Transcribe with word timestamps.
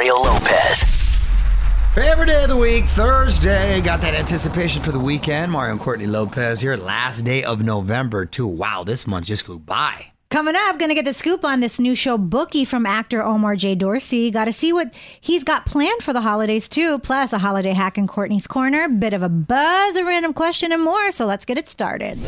Mario 0.00 0.16
Lopez. 0.16 0.84
Favorite 1.94 2.28
day 2.28 2.42
of 2.42 2.48
the 2.48 2.56
week, 2.56 2.86
Thursday. 2.86 3.82
Got 3.82 4.00
that 4.00 4.14
anticipation 4.14 4.80
for 4.80 4.92
the 4.92 4.98
weekend. 4.98 5.52
Mario 5.52 5.72
and 5.72 5.80
Courtney 5.80 6.06
Lopez 6.06 6.58
here. 6.58 6.74
Last 6.74 7.20
day 7.20 7.44
of 7.44 7.62
November, 7.62 8.24
too. 8.24 8.46
Wow, 8.46 8.82
this 8.82 9.06
month 9.06 9.26
just 9.26 9.44
flew 9.44 9.58
by. 9.58 10.06
Coming 10.30 10.54
up, 10.56 10.78
gonna 10.78 10.94
get 10.94 11.04
the 11.04 11.12
scoop 11.12 11.44
on 11.44 11.60
this 11.60 11.78
new 11.78 11.94
show, 11.94 12.16
Bookie, 12.16 12.64
from 12.64 12.86
actor 12.86 13.22
Omar 13.22 13.56
J. 13.56 13.74
Dorsey. 13.74 14.30
Got 14.30 14.46
to 14.46 14.54
see 14.54 14.72
what 14.72 14.96
he's 15.20 15.44
got 15.44 15.66
planned 15.66 16.02
for 16.02 16.14
the 16.14 16.22
holidays 16.22 16.66
too. 16.66 16.98
Plus, 17.00 17.34
a 17.34 17.38
holiday 17.38 17.74
hack 17.74 17.98
in 17.98 18.06
Courtney's 18.06 18.46
corner, 18.46 18.88
bit 18.88 19.12
of 19.12 19.22
a 19.22 19.28
buzz, 19.28 19.96
a 19.96 20.04
random 20.04 20.32
question, 20.32 20.72
and 20.72 20.82
more. 20.82 21.12
So 21.12 21.26
let's 21.26 21.44
get 21.44 21.58
it 21.58 21.68
started. 21.68 22.18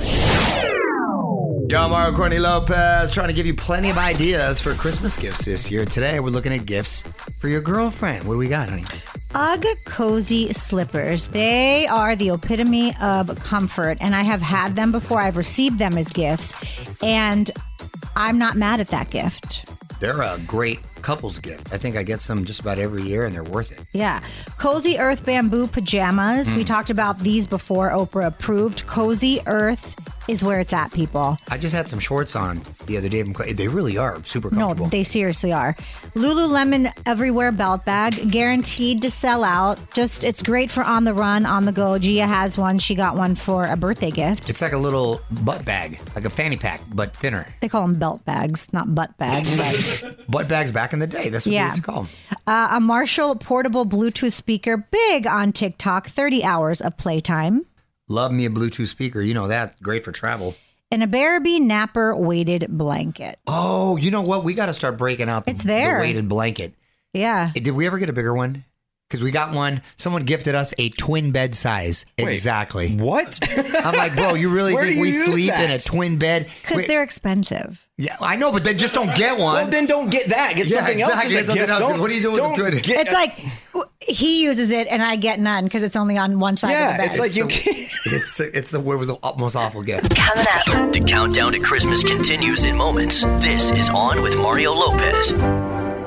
Yo, 1.72 1.88
Mario 1.88 2.14
Courtney 2.14 2.38
Lopez, 2.38 3.14
trying 3.14 3.28
to 3.28 3.32
give 3.32 3.46
you 3.46 3.54
plenty 3.54 3.88
of 3.88 3.96
ideas 3.96 4.60
for 4.60 4.74
Christmas 4.74 5.16
gifts 5.16 5.46
this 5.46 5.70
year. 5.70 5.86
Today, 5.86 6.20
we're 6.20 6.28
looking 6.28 6.52
at 6.52 6.66
gifts 6.66 7.02
for 7.38 7.48
your 7.48 7.62
girlfriend. 7.62 8.28
What 8.28 8.34
do 8.34 8.38
we 8.38 8.46
got, 8.46 8.68
honey? 8.68 8.84
UGG 9.34 9.66
cozy 9.86 10.52
slippers. 10.52 11.28
They 11.28 11.86
are 11.86 12.14
the 12.14 12.28
epitome 12.28 12.94
of 13.00 13.42
comfort, 13.42 13.96
and 14.02 14.14
I 14.14 14.20
have 14.20 14.42
had 14.42 14.76
them 14.76 14.92
before. 14.92 15.22
I've 15.22 15.38
received 15.38 15.78
them 15.78 15.96
as 15.96 16.10
gifts, 16.10 16.52
and 17.02 17.50
I'm 18.16 18.36
not 18.36 18.54
mad 18.54 18.80
at 18.80 18.88
that 18.88 19.08
gift. 19.08 19.64
They're 19.98 20.20
a 20.20 20.38
great 20.46 20.80
couples 21.00 21.38
gift. 21.38 21.72
I 21.72 21.78
think 21.78 21.96
I 21.96 22.02
get 22.02 22.20
some 22.20 22.44
just 22.44 22.60
about 22.60 22.78
every 22.78 23.04
year, 23.04 23.24
and 23.24 23.34
they're 23.34 23.42
worth 23.44 23.72
it. 23.72 23.80
Yeah. 23.94 24.20
Cozy 24.58 24.98
Earth 24.98 25.24
bamboo 25.24 25.68
pajamas. 25.68 26.50
We 26.50 26.58
hmm. 26.58 26.64
talked 26.64 26.90
about 26.90 27.20
these 27.20 27.46
before, 27.46 27.90
Oprah 27.92 28.26
approved. 28.26 28.86
Cozy 28.86 29.40
Earth 29.46 29.98
is 30.28 30.44
where 30.44 30.60
it's 30.60 30.72
at, 30.72 30.92
people. 30.92 31.36
I 31.50 31.58
just 31.58 31.74
had 31.74 31.88
some 31.88 31.98
shorts 31.98 32.36
on 32.36 32.60
the 32.86 32.96
other 32.96 33.08
day. 33.08 33.22
They 33.22 33.68
really 33.68 33.98
are 33.98 34.22
super 34.24 34.50
comfortable. 34.50 34.86
No, 34.86 34.90
they 34.90 35.02
seriously 35.04 35.52
are. 35.52 35.76
Lululemon 36.14 36.92
Everywhere 37.06 37.50
belt 37.52 37.84
bag, 37.84 38.30
guaranteed 38.30 39.02
to 39.02 39.10
sell 39.10 39.42
out. 39.44 39.80
Just, 39.92 40.24
it's 40.24 40.42
great 40.42 40.70
for 40.70 40.82
on 40.84 41.04
the 41.04 41.12
run, 41.14 41.44
on 41.44 41.64
the 41.64 41.72
go. 41.72 41.98
Gia 41.98 42.26
has 42.26 42.56
one. 42.56 42.78
She 42.78 42.94
got 42.94 43.16
one 43.16 43.34
for 43.34 43.66
a 43.66 43.76
birthday 43.76 44.10
gift. 44.10 44.48
it's 44.48 44.62
like 44.62 44.72
a 44.72 44.78
little 44.78 45.20
butt 45.44 45.64
bag, 45.64 45.98
like 46.14 46.24
a 46.24 46.30
fanny 46.30 46.56
pack, 46.56 46.80
but 46.94 47.14
thinner. 47.14 47.46
They 47.60 47.68
call 47.68 47.82
them 47.82 47.98
belt 47.98 48.24
bags, 48.24 48.72
not 48.72 48.94
butt 48.94 49.16
bags. 49.18 50.02
But 50.02 50.26
Butt 50.30 50.48
bags 50.48 50.70
back 50.72 50.92
in 50.92 50.98
the 51.00 51.06
day. 51.06 51.28
That's 51.28 51.44
what 51.46 51.52
Yeah. 51.52 51.62
they 51.64 51.66
used 51.66 51.76
to 51.76 51.82
call 51.82 52.02
them. 52.04 52.12
uh, 52.46 52.68
a 52.72 52.80
Marshall 52.80 53.34
portable 53.36 53.84
Bluetooth 53.84 54.32
speaker, 54.32 54.76
big 54.76 55.26
on 55.26 55.52
TikTok. 55.52 56.06
Thirty 56.08 56.44
hours 56.44 56.80
of 56.80 56.96
playtime. 56.96 57.66
Love 58.12 58.30
me 58.30 58.44
a 58.44 58.50
Bluetooth 58.50 58.88
speaker. 58.88 59.22
You 59.22 59.32
know 59.32 59.48
that. 59.48 59.82
Great 59.82 60.04
for 60.04 60.12
travel. 60.12 60.54
And 60.90 61.02
a 61.02 61.06
Bearaby 61.06 61.58
Napper 61.62 62.14
weighted 62.14 62.66
blanket. 62.68 63.38
Oh, 63.46 63.96
you 63.96 64.10
know 64.10 64.20
what? 64.20 64.44
We 64.44 64.52
got 64.52 64.66
to 64.66 64.74
start 64.74 64.98
breaking 64.98 65.30
out 65.30 65.46
the, 65.46 65.52
It's 65.52 65.62
there. 65.62 65.94
the 65.94 66.00
weighted 66.00 66.28
blanket. 66.28 66.74
Yeah. 67.14 67.52
Did 67.54 67.70
we 67.70 67.86
ever 67.86 67.96
get 67.98 68.10
a 68.10 68.12
bigger 68.12 68.34
one? 68.34 68.66
Because 69.12 69.22
we 69.22 69.30
got 69.30 69.52
one. 69.54 69.82
Someone 69.96 70.22
gifted 70.24 70.54
us 70.54 70.72
a 70.78 70.88
twin 70.88 71.32
bed 71.32 71.54
size. 71.54 72.06
exactly. 72.16 72.96
What? 72.96 73.38
I'm 73.84 73.94
like, 73.94 74.16
bro, 74.16 74.32
you 74.32 74.48
really 74.48 74.72
Where 74.72 74.84
think 74.84 74.94
do 74.94 74.96
you 74.96 75.02
we 75.02 75.08
use 75.08 75.24
sleep 75.24 75.52
in 75.52 75.70
a 75.70 75.78
twin 75.78 76.16
bed? 76.18 76.48
Because 76.62 76.86
they're 76.86 77.02
expensive. 77.02 77.86
yeah, 77.98 78.16
I 78.22 78.36
know, 78.36 78.50
but 78.50 78.64
then 78.64 78.78
just 78.78 78.94
don't 78.94 79.14
get 79.14 79.38
one. 79.38 79.52
well, 79.54 79.66
then 79.68 79.84
don't 79.84 80.08
get 80.10 80.28
that. 80.28 80.54
Get 80.56 80.66
Yeah, 80.68 80.76
something 80.78 80.92
exactly. 80.94 81.14
else. 81.24 81.32
Get 81.34 81.46
something 81.46 81.54
gift. 81.56 81.68
else, 81.70 81.80
'cause 81.82 81.90
Don't- 81.92 82.00
what 82.00 82.10
are 82.10 82.14
you 82.14 82.22
doing 82.22 82.32
with 82.32 82.56
the 82.56 82.62
don't 82.70 82.82
get- 82.82 83.00
It's 83.00 83.12
like 83.12 83.36
he 84.00 84.42
uses 84.42 84.70
it 84.70 84.88
and 84.88 85.02
I 85.02 85.16
get 85.16 85.38
none 85.38 85.64
because 85.64 85.82
it's 85.82 85.94
only 85.94 86.16
on 86.16 86.38
one 86.38 86.56
side 86.56 86.72
of 86.72 86.78
the 86.78 86.84
yeah, 86.84 86.96
bed. 86.96 87.06
it's 87.08 87.18
like 87.18 87.36
you 87.36 87.42
so- 87.42 87.48
can't. 87.48 87.76
it's 88.06 88.40
it's 88.40 88.70
the 88.70 88.78
it 88.80 88.96
was 88.96 89.08
the 89.08 89.18
most 89.36 89.56
awful 89.56 89.82
gift. 89.82 90.16
Coming 90.16 90.46
up. 90.48 90.92
The 90.94 91.00
countdown 91.06 91.52
to 91.52 91.60
Christmas 91.60 92.02
continues 92.02 92.64
in 92.64 92.76
moments. 92.76 93.24
This 93.42 93.70
is 93.72 93.90
On 93.90 94.22
with 94.22 94.36
Mario 94.38 94.72
Lopez. 94.72 95.32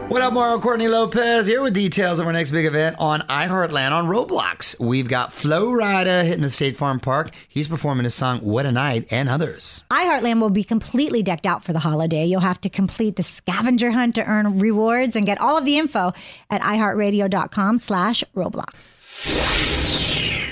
What 0.08 0.22
up, 0.22 0.34
Mario 0.34 0.60
Courtney 0.60 0.88
Lopez 0.88 1.48
here 1.48 1.64
with 1.64 1.74
details 1.74 2.20
of 2.20 2.28
our 2.28 2.32
next 2.32 2.52
big 2.52 2.66
event 2.66 2.96
on 3.00 3.22
iHeartland 3.22 3.92
on 3.92 4.06
Roblox. 4.06 4.80
We've 4.80 5.08
got 5.08 5.34
Flo 5.34 5.68
Rida 5.68 6.24
hitting 6.24 6.44
the 6.44 6.50
State 6.50 6.78
Farm 6.78 7.00
Park. 7.00 7.32
He's 7.50 7.68
performing 7.68 8.04
his 8.04 8.14
song 8.14 8.40
"What 8.40 8.66
a 8.68 8.72
Night" 8.72 9.08
and 9.10 9.28
others. 9.28 9.84
iHeartland 9.90 10.42
will 10.42 10.52
be 10.52 10.64
completely 10.64 11.24
decked 11.24 11.48
out 11.48 11.64
for 11.64 11.74
the 11.74 11.80
holiday. 11.80 12.24
You'll 12.24 12.42
have 12.42 12.62
to 12.62 12.70
complete 12.70 13.16
the 13.16 13.24
scavenger 13.24 13.92
hunt 13.92 14.16
to 14.16 14.24
earn 14.26 14.60
rewards 14.60 15.16
and 15.16 15.26
get 15.26 15.40
all 15.42 15.58
of 15.58 15.66
the 15.66 15.78
info 15.78 16.12
at 16.52 16.62
iHeartRadio.com 16.62 17.80
slash 17.80 18.24
Roblox. 18.36 19.02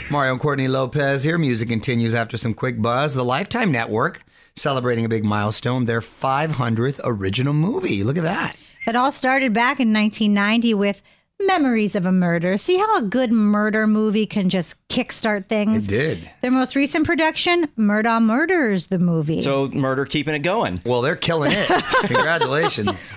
Mario 0.09 0.31
and 0.33 0.41
Courtney 0.41 0.67
Lopez 0.67 1.23
here. 1.23 1.37
Music 1.37 1.69
continues 1.69 2.15
after 2.15 2.37
some 2.37 2.53
quick 2.55 2.81
buzz. 2.81 3.13
The 3.13 3.23
Lifetime 3.23 3.71
Network 3.71 4.23
celebrating 4.55 5.05
a 5.05 5.09
big 5.09 5.23
milestone, 5.23 5.85
their 5.85 6.01
500th 6.01 6.99
original 7.03 7.53
movie. 7.53 8.03
Look 8.03 8.17
at 8.17 8.23
that. 8.23 8.55
It 8.85 8.95
all 8.97 9.11
started 9.11 9.53
back 9.53 9.79
in 9.79 9.93
1990 9.93 10.73
with 10.73 11.01
Memories 11.39 11.95
of 11.95 12.05
a 12.05 12.11
Murder. 12.11 12.57
See 12.57 12.77
how 12.77 12.97
a 12.97 13.01
good 13.01 13.31
murder 13.31 13.87
movie 13.87 14.25
can 14.25 14.49
just 14.49 14.75
kickstart 14.89 15.45
things? 15.45 15.85
It 15.85 15.89
did. 15.89 16.29
Their 16.41 16.51
most 16.51 16.75
recent 16.75 17.05
production, 17.05 17.67
Murdaugh 17.77 18.21
Murders, 18.21 18.87
the 18.87 18.99
movie. 18.99 19.41
So 19.41 19.69
murder 19.69 20.05
keeping 20.05 20.35
it 20.35 20.39
going. 20.39 20.81
Well, 20.85 21.01
they're 21.01 21.15
killing 21.15 21.51
it. 21.53 21.67
Congratulations. 22.07 23.13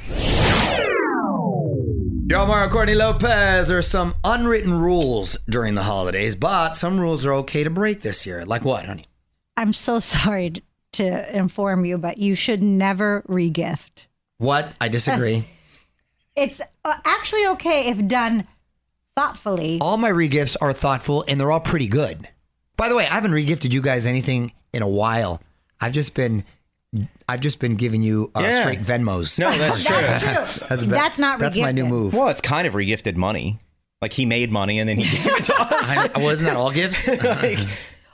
Yo, 2.29 2.47
Mario 2.47 2.69
Courtney 2.71 2.95
Lopez. 2.95 3.69
There 3.69 3.79
are 3.79 3.83
some 3.83 4.15
unwritten 4.25 4.73
rules 4.73 5.37
during 5.49 5.75
the 5.75 5.83
holidays, 5.83 6.35
but 6.35 6.75
some 6.75 6.99
rules 7.01 7.27
are 7.27 7.33
okay 7.35 7.65
to 7.65 7.71
break 7.71 8.01
this 8.01 8.25
year. 8.27 8.45
Like 8.45 8.65
what, 8.65 8.85
honey? 8.87 9.07
I'm 9.57 9.73
so 9.73 9.99
sorry 10.01 10.55
to 10.93 11.37
inform 11.37 11.85
you, 11.85 11.99
but 11.99 12.19
you 12.19 12.35
should 12.37 12.62
never 12.62 13.23
regift. 13.29 14.07
What? 14.39 14.73
I 14.81 14.89
disagree. 14.89 15.45
It's 16.37 16.61
uh, 16.85 16.94
actually 17.05 17.47
okay 17.49 17.88
if 17.88 18.06
done 18.06 18.47
thoughtfully. 19.17 19.79
all 19.81 19.97
my 19.97 20.11
regifts 20.11 20.56
are 20.61 20.73
thoughtful 20.73 21.25
and 21.27 21.41
they're 21.41 21.50
all 21.50 21.61
pretty 21.61 21.88
good. 21.88 22.29
By 22.77 22.88
the 22.91 22.94
way, 22.97 23.05
I 23.06 23.15
haven't 23.15 23.31
regifted 23.33 23.73
you 23.73 23.81
guys 23.81 24.06
anything 24.06 24.53
in 24.75 24.83
a 24.83 24.88
while. 24.88 25.41
I've 25.81 25.93
just 25.93 26.15
been, 26.15 26.44
I've 27.29 27.41
just 27.41 27.59
been 27.59 27.77
giving 27.77 28.03
you 28.03 28.31
uh, 28.35 28.41
Yeah. 28.43 28.61
straight 28.61 28.81
Venmos. 28.81 29.38
No, 29.38 29.50
that's 29.56 29.83
true. 29.87 29.97
That's 29.97 30.25
true. 30.59 30.67
That's, 30.69 30.85
ba- 30.85 30.91
That's 30.91 31.19
not 31.19 31.38
That's 31.38 31.56
my 31.56 31.73
new 31.73 31.87
move. 31.87 32.12
well, 32.12 32.29
it's 32.29 32.43
kind 32.43 32.67
of 32.67 32.75
regifted 32.75 33.17
money. 33.17 33.59
Like 34.03 34.12
he 34.12 34.27
made 34.27 34.53
money 34.53 34.79
and 34.79 34.87
then 34.88 34.99
he 34.99 35.05
gave 35.17 35.27
it 35.27 35.44
to 35.44 35.55
us. 35.59 36.15
I, 36.15 36.23
wasn't 36.23 36.49
that 36.50 36.56
all 36.59 36.71
gifts? 36.71 37.09
Like, 37.23 37.59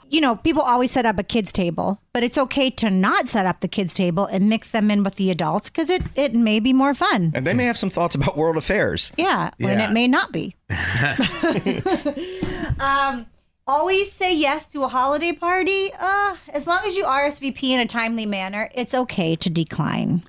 You 0.09 0.21
know, 0.21 0.35
people 0.35 0.61
always 0.61 0.91
set 0.91 1.05
up 1.05 1.17
a 1.17 1.23
kids 1.23 1.51
table, 1.51 1.99
but 2.13 2.23
it's 2.23 2.37
okay 2.37 2.69
to 2.71 2.89
not 2.91 3.27
set 3.27 3.45
up 3.45 3.61
the 3.61 3.67
kids 3.67 3.93
table 3.95 4.25
and 4.25 4.47
mix 4.47 4.69
them 4.69 4.91
in 4.91 5.03
with 5.03 5.15
the 5.15 5.31
adults 5.31 5.69
because 5.69 5.89
it, 5.89 6.03
it 6.15 6.35
may 6.35 6.59
be 6.59 6.71
more 6.73 6.93
fun. 6.93 7.31
and 7.33 7.47
they 7.47 7.53
may 7.53 7.65
have 7.65 7.77
some 7.77 7.89
thoughts 7.89 8.13
about 8.13 8.37
world 8.37 8.57
affairs. 8.57 9.11
Yeah, 9.17 9.49
Yeah. 9.57 9.89
it 9.89 9.93
may 9.93 10.07
not 10.07 10.31
be. 10.31 10.55
um, 12.79 13.25
always 13.67 14.11
say 14.11 14.35
yes 14.35 14.67
to 14.73 14.83
a 14.83 14.87
holiday 14.87 15.31
party. 15.31 15.91
Uh, 15.97 16.35
as 16.49 16.67
long 16.67 16.79
as 16.85 16.95
you 16.95 17.05
RSVP 17.05 17.63
in 17.71 17.79
a 17.79 17.85
timely 17.87 18.25
manner, 18.25 18.69
it's 18.75 18.93
okay 18.93 19.35
to 19.37 19.49
decline. 19.49 20.23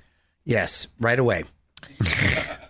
yes, 0.45 0.87
right 0.99 1.19
away. 1.19 1.43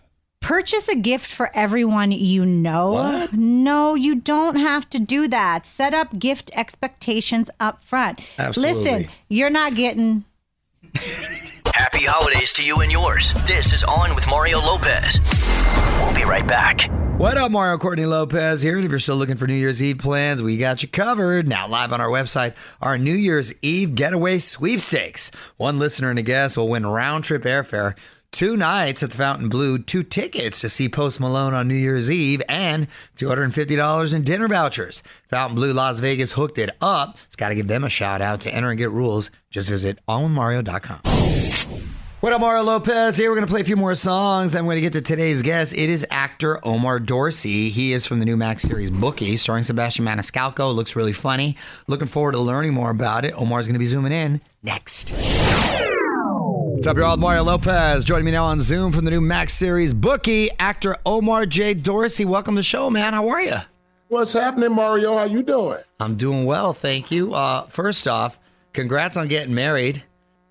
Purchase 0.46 0.88
a 0.88 0.96
gift 0.96 1.26
for 1.26 1.50
everyone 1.56 2.12
you 2.12 2.46
know. 2.46 3.26
No, 3.32 3.96
you 3.96 4.14
don't 4.14 4.58
have 4.58 4.88
to 4.92 5.00
do 5.00 5.28
that. 5.28 5.66
Set 5.66 5.96
up 5.96 6.20
gift 6.20 6.52
expectations 6.54 7.50
up 7.60 7.84
front. 7.84 8.22
Absolutely. 8.38 8.84
Listen, 8.84 9.10
you're 9.28 9.50
not 9.50 9.74
getting 9.74 10.24
Happy 11.74 12.04
holidays 12.04 12.54
to 12.54 12.64
you 12.64 12.78
and 12.82 12.92
yours. 12.92 13.34
This 13.48 13.74
is 13.74 13.84
On 13.86 14.14
with 14.14 14.28
Mario 14.28 14.60
Lopez. 14.60 15.20
We'll 16.00 16.14
be 16.14 16.26
right 16.26 16.48
back. 16.48 16.92
What 17.18 17.38
up, 17.38 17.50
Mario 17.50 17.78
Courtney 17.78 18.06
Lopez 18.06 18.62
here. 18.62 18.76
And 18.76 18.86
if 18.86 18.92
you're 18.92 19.00
still 19.00 19.16
looking 19.16 19.38
for 19.38 19.48
New 19.48 19.56
Year's 19.56 19.82
Eve 19.82 19.98
plans, 19.98 20.44
we 20.44 20.58
got 20.58 20.84
you 20.84 20.90
covered. 20.90 21.48
Now, 21.48 21.68
live 21.68 21.92
on 21.92 22.02
our 22.02 22.10
website, 22.10 22.54
our 22.82 22.98
New 22.98 23.14
Year's 23.14 23.54
Eve 23.62 23.96
getaway 23.96 24.38
sweepstakes. 24.38 25.32
One 25.58 25.80
listener 25.80 26.10
and 26.10 26.20
a 26.20 26.22
guest 26.22 26.58
will 26.58 26.68
win 26.68 26.86
round 26.86 27.24
trip 27.24 27.44
airfare, 27.44 27.96
two 28.36 28.58
nights 28.58 29.02
at 29.02 29.12
the 29.12 29.18
Fontainebleau, 29.18 29.78
two 29.78 30.04
tickets 30.04 30.60
to 30.60 30.68
see 30.68 30.90
Post 30.90 31.22
Malone 31.22 31.54
on 31.54 31.70
New 31.70 31.76
Year's 31.76 32.12
Eve, 32.12 32.42
and 32.50 32.88
$250 33.16 34.14
in 34.14 34.24
dinner 34.24 34.50
vouchers. 34.50 35.02
Fontainebleau 35.30 35.72
Las 35.74 36.00
Vegas 36.00 36.34
hooked 36.34 36.58
it 36.58 36.70
up. 36.82 37.18
It's 37.28 37.38
got 37.38 37.50
to 37.50 37.56
give 37.56 37.70
them 37.70 37.86
a 37.86 37.90
shout 37.90 38.22
out 38.22 38.42
to 38.42 38.54
enter 38.54 38.70
and 38.70 38.78
get 38.78 38.92
rules. 38.92 39.32
Just 39.50 39.70
visit 39.70 40.00
onwithmario.com. 40.08 41.02
What 42.20 42.34
up, 42.34 42.42
Mario 42.42 42.64
Lopez? 42.64 43.16
Here 43.16 43.30
we're 43.30 43.36
going 43.36 43.48
to 43.48 43.52
play 43.52 43.62
a 43.62 43.66
few 43.66 43.78
more 43.78 43.96
songs. 43.96 44.52
Then 44.52 44.66
we're 44.66 44.74
going 44.74 44.84
to 44.84 44.90
get 44.90 44.94
to 44.94 45.02
today's 45.02 45.42
guest. 45.42 45.74
It 45.74 45.90
is 45.90 46.06
actor 46.10 46.60
Omar 46.66 47.00
Dorsey. 47.00 47.70
He 47.70 47.94
is 47.94 48.06
from 48.06 48.20
the 48.20 48.26
new 48.26 48.36
Max 48.36 48.64
series 48.64 48.92
Bookie, 48.92 49.38
starring 49.38 49.64
Sebastian 49.64 50.06
Maniscalco. 50.06 50.74
Looks 50.76 50.96
really 50.96 51.14
funny. 51.14 51.56
Looking 51.88 52.08
forward 52.08 52.34
to 52.34 52.40
learning 52.40 52.74
more 52.74 52.90
about 52.90 53.24
it. 53.24 53.40
Omar's 53.40 53.68
going 53.68 53.76
to 53.76 53.80
be 53.80 53.86
zooming 53.86 54.12
in 54.12 54.42
next. 54.64 55.14
What's 56.86 56.98
up, 57.00 57.04
y'all? 57.04 57.18
Mario 57.18 57.44
Lopez 57.46 58.06
joining 58.06 58.26
me 58.26 58.32
now 58.32 58.46
on 58.46 58.62
Zoom 58.62 58.92
from 58.92 59.06
the 59.06 59.10
new 59.10 59.20
Max 59.20 59.56
series 59.56 59.92
Bookie. 59.92 60.52
Actor 60.60 60.98
Omar 61.04 61.48
J. 61.48 61.74
Dorsey. 61.74 62.26
Welcome 62.26 62.54
to 62.54 62.60
the 62.60 62.64
show, 62.64 62.92
man. 62.92 63.14
How 63.14 63.28
are 63.30 63.42
you? 63.42 63.56
What's 64.10 64.34
happening, 64.34 64.72
Mario? 64.72 65.18
How 65.18 65.24
you 65.24 65.42
doing? 65.42 65.80
I'm 66.00 66.16
doing 66.16 66.46
well, 66.46 66.74
thank 66.74 67.10
you. 67.10 67.34
Uh, 67.34 67.64
first 67.64 68.08
off, 68.08 68.40
congrats 68.72 69.18
on 69.18 69.28
getting 69.28 69.56
married. 69.56 70.04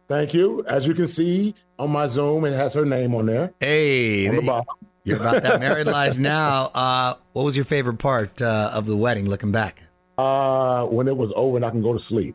Thank 0.09 0.35
you. 0.35 0.65
As 0.67 0.89
you 0.89 0.95
can 0.95 1.07
see 1.07 1.55
on 1.79 1.93
my 1.93 2.09
Zoom, 2.09 2.45
it 2.47 2.53
has 2.55 2.75
her 2.75 2.85
name 2.85 3.15
on 3.15 3.27
there. 3.27 3.53
Hey, 3.61 4.27
On 4.29 4.35
the 4.35 4.43
bottom. 4.43 4.67
You're 5.05 5.19
about 5.21 5.41
that 5.45 5.61
married 5.61 5.87
life 6.01 6.19
now. 6.19 6.73
Uh, 6.75 7.15
what 7.33 7.45
was 7.45 7.55
your 7.55 7.65
favorite 7.65 7.99
part 7.99 8.43
uh, 8.43 8.73
of 8.75 8.87
the 8.87 8.97
wedding? 8.97 9.29
Looking 9.29 9.53
back, 9.53 9.85
Uh, 10.19 10.85
when 10.87 11.07
it 11.07 11.17
was 11.17 11.33
over 11.37 11.55
and 11.59 11.65
I 11.65 11.71
can 11.71 11.81
go 11.81 11.93
to 11.93 12.01
sleep. 12.01 12.35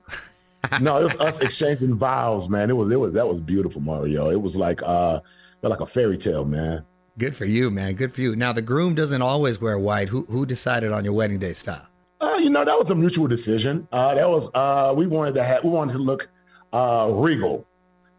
no, 0.82 0.98
it 1.00 1.04
was 1.04 1.20
us 1.20 1.40
exchanging 1.40 1.96
vows, 1.96 2.50
man. 2.50 2.70
It 2.70 2.74
was 2.78 2.92
it 2.92 3.00
was 3.00 3.14
that 3.14 3.28
was 3.28 3.42
beautiful, 3.42 3.82
Mario. 3.82 4.30
It 4.30 4.42
was 4.42 4.56
like 4.56 4.82
uh 4.84 5.20
like 5.62 5.80
a 5.82 5.86
fairy 5.86 6.18
tale, 6.18 6.46
man. 6.46 6.86
good 7.18 7.36
for 7.36 7.46
you, 7.46 7.70
man. 7.70 7.94
Good 7.96 8.14
for 8.14 8.22
you. 8.22 8.36
Now 8.36 8.54
the 8.54 8.62
groom 8.62 8.96
doesn't 8.96 9.22
always 9.22 9.60
wear 9.60 9.78
white. 9.80 10.10
Who 10.10 10.26
who 10.26 10.46
decided 10.46 10.92
on 10.92 11.04
your 11.04 11.14
wedding 11.14 11.40
day 11.40 11.54
style? 11.54 11.86
Uh, 12.22 12.38
you 12.42 12.50
know, 12.50 12.66
that 12.66 12.78
was 12.78 12.90
a 12.92 12.96
mutual 12.96 13.28
decision. 13.28 13.88
Uh 13.92 14.16
that 14.16 14.30
was 14.30 14.50
uh 14.54 14.94
we 14.96 15.08
wanted 15.08 15.36
to 15.36 15.44
have 15.44 15.64
we 15.64 15.70
wanted 15.70 15.94
to 15.94 16.00
look 16.00 16.30
uh 16.74 17.10
regal. 17.12 17.66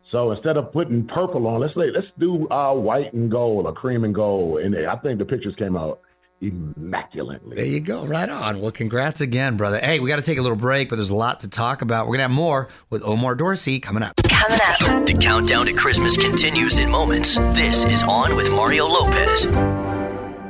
So 0.03 0.31
instead 0.31 0.57
of 0.57 0.73
putting 0.73 1.05
purple 1.07 1.47
on, 1.47 1.61
let's 1.61 1.75
say 1.75 1.91
let's 1.91 2.11
do 2.11 2.49
uh 2.49 2.75
white 2.75 3.13
and 3.13 3.31
gold 3.31 3.67
or 3.67 3.73
cream 3.73 4.05
and 4.05 4.15
gold. 4.15 4.61
And 4.61 4.75
I 4.75 4.97
think 4.97 5.19
the 5.19 5.27
pictures 5.27 5.57
came 5.57 5.77
out 5.77 6.01
immaculately. 6.41 7.57
There 7.57 7.65
you 7.65 7.81
go. 7.81 8.07
Right 8.07 8.29
on. 8.29 8.61
Well, 8.61 8.73
congrats 8.73 9.21
again, 9.21 9.57
brother. 9.57 9.79
Hey, 9.79 10.01
we 10.01 10.09
got 10.09 10.17
to 10.17 10.23
take 10.23 10.39
a 10.39 10.43
little 10.43 10.57
break, 10.57 10.89
but 10.89 10.97
there's 10.97 11.11
a 11.11 11.17
lot 11.17 11.41
to 11.41 11.49
talk 11.49 11.83
about. 11.83 12.07
We're 12.07 12.15
gonna 12.15 12.25
have 12.25 12.31
more 12.31 12.69
with 12.89 13.05
Omar 13.05 13.35
Dorsey 13.35 13.79
coming 13.81 14.03
up. 14.03 14.15
Coming 14.29 14.59
up. 14.63 15.07
The 15.07 15.15
countdown 15.21 15.67
to 15.67 15.75
Christmas 15.75 16.17
continues 16.17 16.79
in 16.79 16.91
moments. 16.91 17.37
This 17.37 17.85
is 17.85 18.03
On 18.03 18.37
with 18.37 18.51
Mario 18.51 18.87
Lopez. 18.87 19.51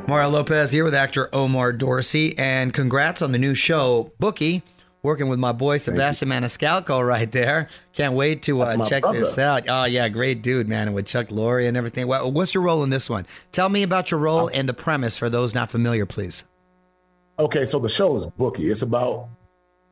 Mario 0.07 0.29
Lopez 0.31 0.73
here 0.73 0.85
with 0.85 0.95
actor 0.95 1.29
Omar 1.33 1.73
Dorsey, 1.73 2.37
and 2.39 2.73
congrats 2.73 3.23
on 3.23 3.33
the 3.33 3.39
new 3.39 3.55
show, 3.55 4.13
Bookie. 4.19 4.63
Working 5.03 5.29
with 5.29 5.39
my 5.39 5.53
boy 5.53 5.79
Sebastian 5.79 6.29
Maniscalco 6.29 7.07
right 7.07 7.31
there. 7.31 7.69
Can't 7.95 8.13
wait 8.13 8.43
to 8.43 8.61
uh, 8.61 8.87
check 8.87 9.03
brother. 9.03 9.19
this 9.19 9.39
out. 9.39 9.65
Oh 9.67 9.85
yeah, 9.85 10.09
great 10.09 10.43
dude, 10.43 10.69
man, 10.69 10.89
and 10.89 10.95
with 10.95 11.07
Chuck 11.07 11.29
Lorre 11.29 11.67
and 11.67 11.77
everything. 11.77 12.07
Well, 12.07 12.31
what's 12.31 12.55
your 12.55 12.63
role 12.63 12.85
in 12.85 12.91
this 12.91 13.09
one? 13.09 13.27
Tell 13.51 13.69
me 13.69 13.83
about 13.83 14.11
your 14.11 14.21
role 14.21 14.51
and 14.53 14.69
the 14.69 14.75
premise 14.75 15.17
for 15.17 15.31
those 15.31 15.55
not 15.55 15.71
familiar, 15.71 16.05
please. 16.05 16.45
Okay, 17.39 17.65
so 17.65 17.79
the 17.79 17.89
show 17.89 18.15
is 18.17 18.27
Bookie. 18.27 18.71
It's 18.71 18.83
about 18.83 19.31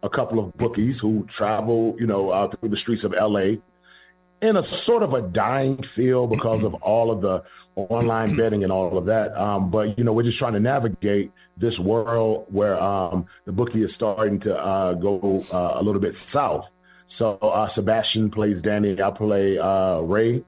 a 0.02 0.08
couple 0.10 0.38
of 0.38 0.54
bookies 0.56 0.98
who 0.98 1.24
travel, 1.24 1.96
you 1.98 2.06
know, 2.06 2.30
uh, 2.30 2.48
through 2.48 2.68
the 2.68 2.76
streets 2.76 3.04
of 3.04 3.12
LA 3.12 3.56
in 4.40 4.56
a 4.56 4.62
sort 4.62 5.02
of 5.02 5.14
a 5.14 5.22
dying 5.22 5.82
field 5.82 6.30
because 6.30 6.62
of 6.62 6.74
all 6.74 7.10
of 7.10 7.20
the 7.20 7.42
online 7.74 8.36
betting 8.36 8.62
and 8.62 8.72
all 8.72 8.96
of 8.96 9.06
that. 9.06 9.36
Um, 9.38 9.70
but 9.70 9.98
you 9.98 10.04
know, 10.04 10.12
we're 10.12 10.22
just 10.22 10.38
trying 10.38 10.52
to 10.52 10.60
navigate 10.60 11.32
this 11.56 11.78
world 11.78 12.46
where 12.48 12.80
um, 12.80 13.26
the 13.44 13.52
bookie 13.52 13.82
is 13.82 13.92
starting 13.92 14.38
to 14.40 14.58
uh, 14.58 14.94
go 14.94 15.44
uh, 15.52 15.72
a 15.74 15.82
little 15.82 16.00
bit 16.00 16.14
south. 16.14 16.72
So 17.06 17.38
uh, 17.38 17.68
Sebastian 17.68 18.30
plays 18.30 18.62
Danny, 18.62 19.00
I 19.00 19.10
play 19.10 19.58
uh, 19.58 20.00
Ray, 20.00 20.44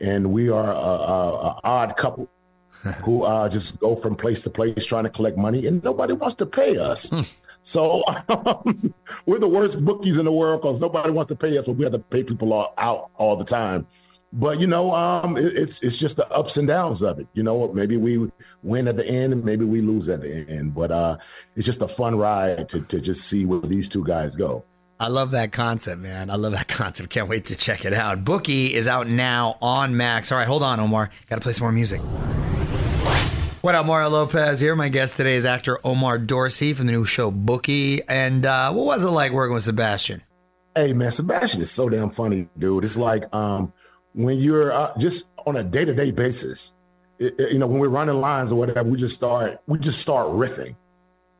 and 0.00 0.32
we 0.32 0.48
are 0.48 0.72
a, 0.72 0.76
a, 0.76 1.34
a 1.34 1.60
odd 1.64 1.96
couple 1.96 2.30
who 3.04 3.24
uh, 3.24 3.48
just 3.48 3.80
go 3.80 3.96
from 3.96 4.14
place 4.14 4.42
to 4.42 4.50
place 4.50 4.86
trying 4.86 5.04
to 5.04 5.10
collect 5.10 5.36
money, 5.36 5.66
and 5.66 5.82
nobody 5.82 6.12
wants 6.12 6.36
to 6.36 6.46
pay 6.46 6.78
us. 6.78 7.12
So 7.64 8.04
um, 8.28 8.94
we're 9.26 9.38
the 9.38 9.48
worst 9.48 9.84
bookies 9.84 10.18
in 10.18 10.26
the 10.26 10.32
world 10.32 10.60
because 10.62 10.80
nobody 10.80 11.10
wants 11.10 11.30
to 11.30 11.36
pay 11.36 11.58
us, 11.58 11.66
but 11.66 11.72
we 11.72 11.84
have 11.84 11.94
to 11.94 11.98
pay 11.98 12.22
people 12.22 12.52
all, 12.52 12.74
out 12.78 13.10
all 13.16 13.36
the 13.36 13.44
time. 13.44 13.86
But 14.34 14.60
you 14.60 14.66
know, 14.66 14.94
um, 14.94 15.36
it, 15.36 15.52
it's 15.56 15.82
it's 15.82 15.96
just 15.96 16.16
the 16.16 16.28
ups 16.30 16.56
and 16.56 16.68
downs 16.68 17.02
of 17.02 17.18
it. 17.18 17.26
You 17.34 17.42
know, 17.42 17.72
maybe 17.72 17.96
we 17.96 18.30
win 18.62 18.86
at 18.86 18.96
the 18.96 19.06
end, 19.06 19.32
and 19.32 19.44
maybe 19.44 19.64
we 19.64 19.80
lose 19.80 20.08
at 20.08 20.20
the 20.22 20.44
end. 20.48 20.74
But 20.74 20.90
uh, 20.90 21.16
it's 21.56 21.64
just 21.64 21.82
a 21.82 21.88
fun 21.88 22.16
ride 22.16 22.68
to 22.68 22.82
to 22.82 23.00
just 23.00 23.26
see 23.26 23.46
where 23.46 23.60
these 23.60 23.88
two 23.88 24.04
guys 24.04 24.36
go. 24.36 24.64
I 25.00 25.08
love 25.08 25.32
that 25.32 25.52
concept, 25.52 26.00
man. 26.00 26.30
I 26.30 26.36
love 26.36 26.52
that 26.52 26.68
concept. 26.68 27.10
Can't 27.10 27.28
wait 27.28 27.46
to 27.46 27.56
check 27.56 27.84
it 27.84 27.94
out. 27.94 28.24
Bookie 28.24 28.74
is 28.74 28.86
out 28.88 29.08
now 29.08 29.56
on 29.62 29.96
Max. 29.96 30.30
All 30.30 30.38
right, 30.38 30.46
hold 30.46 30.62
on, 30.62 30.80
Omar. 30.80 31.10
Got 31.28 31.36
to 31.36 31.40
play 31.40 31.52
some 31.52 31.64
more 31.64 31.72
music. 31.72 32.00
What 33.64 33.74
up, 33.74 33.86
Mario 33.86 34.10
Lopez 34.10 34.60
here. 34.60 34.76
My 34.76 34.90
guest 34.90 35.16
today 35.16 35.36
is 35.36 35.46
actor 35.46 35.78
Omar 35.84 36.18
Dorsey 36.18 36.74
from 36.74 36.84
the 36.84 36.92
new 36.92 37.06
show 37.06 37.30
Bookie. 37.30 38.02
And 38.10 38.44
uh, 38.44 38.70
what 38.74 38.84
was 38.84 39.04
it 39.04 39.08
like 39.08 39.32
working 39.32 39.54
with 39.54 39.62
Sebastian? 39.62 40.20
Hey 40.76 40.92
man, 40.92 41.10
Sebastian 41.10 41.62
is 41.62 41.70
so 41.70 41.88
damn 41.88 42.10
funny, 42.10 42.46
dude. 42.58 42.84
It's 42.84 42.98
like 42.98 43.24
um, 43.34 43.72
when 44.12 44.36
you're 44.36 44.70
uh, 44.70 44.92
just 44.98 45.32
on 45.46 45.56
a 45.56 45.64
day 45.64 45.86
to 45.86 45.94
day 45.94 46.10
basis. 46.10 46.74
It, 47.18 47.40
it- 47.40 47.52
you 47.52 47.58
know, 47.58 47.66
when 47.66 47.78
we're 47.80 47.88
running 47.88 48.16
lines 48.16 48.52
or 48.52 48.56
whatever, 48.56 48.86
we 48.86 48.98
just 48.98 49.14
start 49.14 49.58
we 49.66 49.78
just 49.78 49.98
start 49.98 50.26
riffing, 50.26 50.76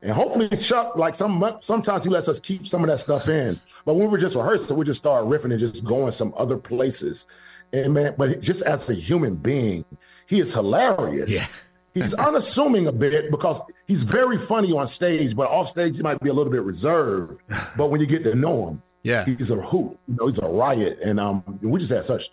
and 0.01 0.13
hopefully 0.13 0.49
Chuck, 0.49 0.97
like 0.97 1.15
some 1.15 1.45
sometimes 1.61 2.05
he 2.05 2.11
lets 2.11 2.31
us 2.31 2.41
keep 2.41 2.67
some 2.67 2.81
of 2.83 2.87
that 2.89 3.01
stuff 3.01 3.29
in. 3.29 3.61
But 3.85 3.97
when 3.97 4.11
we're 4.11 4.17
just 4.17 4.35
rehearsing, 4.35 4.75
we 4.79 4.87
just 4.87 5.03
start 5.03 5.27
riffing 5.27 5.51
and 5.51 5.59
just 5.59 5.85
going 5.85 6.13
some 6.13 6.33
other 6.39 6.57
places. 6.57 7.27
And 7.75 7.93
man, 7.93 8.15
but 8.17 8.41
just 8.41 8.63
as 8.63 8.89
a 8.89 8.95
human 8.95 9.37
being, 9.37 9.85
he 10.27 10.41
is 10.41 10.55
hilarious. 10.55 11.35
Yeah. 11.35 11.47
He's 11.95 12.13
unassuming 12.15 12.89
a 12.89 12.93
bit 12.93 13.31
because 13.31 13.61
he's 13.87 14.03
very 14.03 14.37
funny 14.37 14.73
on 14.73 14.87
stage, 14.89 15.37
but 15.37 15.49
off 15.51 15.69
stage 15.69 15.97
he 15.97 16.03
might 16.03 16.19
be 16.21 16.29
a 16.29 16.33
little 16.33 16.53
bit 16.53 16.63
reserved. 16.63 17.41
But 17.77 17.91
when 17.91 18.01
you 18.01 18.07
get 18.07 18.25
to 18.25 18.35
know 18.35 18.69
him, 18.69 18.83
Yeah. 19.05 19.25
he's 19.25 19.51
a 19.53 19.57
hoot. 19.57 19.97
You 20.09 20.17
know, 20.17 20.27
he's 20.27 20.39
a 20.41 20.47
riot, 20.49 20.99
and 21.05 21.21
um, 21.21 21.45
we 21.63 21.79
just 21.79 21.93
had 21.93 22.05
such 22.05 22.31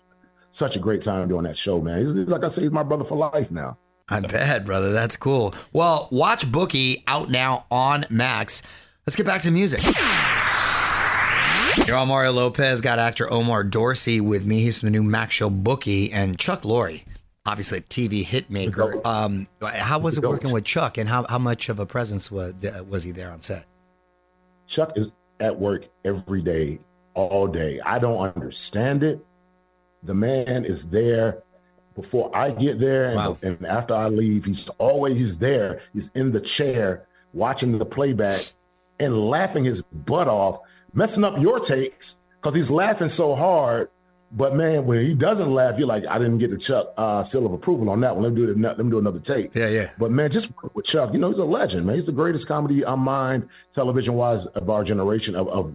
such 0.49 0.75
a 0.75 0.79
great 0.79 1.01
time 1.01 1.27
doing 1.29 1.43
that 1.43 1.55
show, 1.57 1.79
man. 1.79 1.99
He's, 1.99 2.13
like 2.13 2.43
I 2.43 2.47
say, 2.49 2.63
he's 2.63 2.71
my 2.71 2.83
brother 2.83 3.03
for 3.05 3.15
life 3.17 3.51
now. 3.51 3.77
I 4.09 4.19
bet, 4.19 4.65
brother. 4.65 4.91
That's 4.91 5.15
cool. 5.15 5.53
Well, 5.71 6.09
watch 6.11 6.51
Bookie 6.51 7.03
out 7.07 7.29
now 7.29 7.65
on 7.71 8.05
Max. 8.09 8.61
Let's 9.07 9.15
get 9.15 9.25
back 9.25 9.41
to 9.41 9.47
the 9.47 9.53
music. 9.53 9.81
You're 11.87 11.97
on 11.97 12.07
Mario 12.09 12.31
Lopez. 12.33 12.81
Got 12.81 12.99
actor 12.99 13.31
Omar 13.31 13.63
Dorsey 13.63 14.19
with 14.21 14.45
me. 14.45 14.61
He's 14.61 14.79
from 14.81 14.87
the 14.87 14.91
new 14.91 15.03
Max 15.03 15.35
Show 15.35 15.49
bookie, 15.49 16.11
and 16.11 16.37
Chuck 16.37 16.63
Lorre, 16.63 17.03
obviously 17.45 17.79
a 17.79 17.81
TV 17.81 18.25
hitmaker. 18.25 19.03
Um, 19.05 19.47
how 19.61 19.99
was 19.99 20.17
it 20.17 20.23
working 20.23 20.51
with 20.51 20.63
Chuck, 20.65 20.97
and 20.97 21.09
how, 21.09 21.25
how 21.29 21.37
much 21.39 21.69
of 21.69 21.79
a 21.79 21.85
presence 21.85 22.31
was 22.31 22.53
was 22.89 23.03
he 23.03 23.11
there 23.11 23.31
on 23.31 23.41
set? 23.41 23.65
Chuck 24.67 24.93
is 24.95 25.13
at 25.39 25.59
work 25.59 25.87
every 26.05 26.41
day, 26.41 26.79
all 27.13 27.47
day. 27.47 27.79
I 27.85 27.99
don't 27.99 28.19
understand 28.19 29.03
it. 29.03 29.23
The 30.03 30.13
man 30.13 30.65
is 30.65 30.85
there 30.87 31.43
before 31.95 32.31
I 32.35 32.51
get 32.51 32.79
there, 32.79 33.07
and, 33.07 33.15
Wow. 33.15 33.37
and 33.43 33.65
after 33.65 33.93
I 33.93 34.07
leave, 34.07 34.45
he's 34.45 34.69
always 34.77 35.17
he's 35.17 35.37
there. 35.37 35.79
He's 35.93 36.09
in 36.15 36.31
the 36.31 36.39
chair 36.39 37.05
watching 37.33 37.77
the 37.77 37.85
playback 37.85 38.53
and 38.99 39.29
laughing 39.29 39.63
his 39.63 39.81
butt 39.81 40.27
off, 40.27 40.59
messing 40.93 41.23
up 41.23 41.39
your 41.39 41.59
takes 41.59 42.15
because 42.39 42.55
he's 42.55 42.71
laughing 42.71 43.09
so 43.09 43.35
hard. 43.35 43.89
But 44.33 44.55
man, 44.55 44.85
when 44.85 45.05
he 45.05 45.13
doesn't 45.13 45.51
laugh, 45.51 45.77
you're 45.77 45.87
like, 45.87 46.05
I 46.07 46.17
didn't 46.17 46.37
get 46.37 46.51
the 46.51 46.57
Chuck 46.57 46.93
uh, 46.97 47.21
seal 47.21 47.45
of 47.45 47.51
approval 47.51 47.89
on 47.89 47.99
that 48.01 48.15
one. 48.15 48.23
Let 48.23 48.33
me 48.33 48.35
do 48.45 48.51
it. 48.51 48.57
Let 48.57 48.77
me 48.77 48.89
do 48.89 48.99
another 48.99 49.19
take. 49.19 49.53
Yeah, 49.53 49.67
yeah. 49.67 49.89
But 49.97 50.11
man, 50.11 50.31
just 50.31 50.51
work 50.63 50.73
with 50.73 50.85
Chuck, 50.85 51.11
you 51.13 51.19
know, 51.19 51.27
he's 51.27 51.37
a 51.39 51.43
legend, 51.45 51.85
man. 51.85 51.95
He's 51.95 52.05
the 52.05 52.11
greatest 52.13 52.47
comedy 52.47 52.85
on 52.85 52.99
mind, 53.01 53.49
television 53.73 54.13
wise, 54.15 54.45
of 54.45 54.69
our 54.69 54.83
generation 54.85 55.35
of, 55.35 55.49
of 55.49 55.71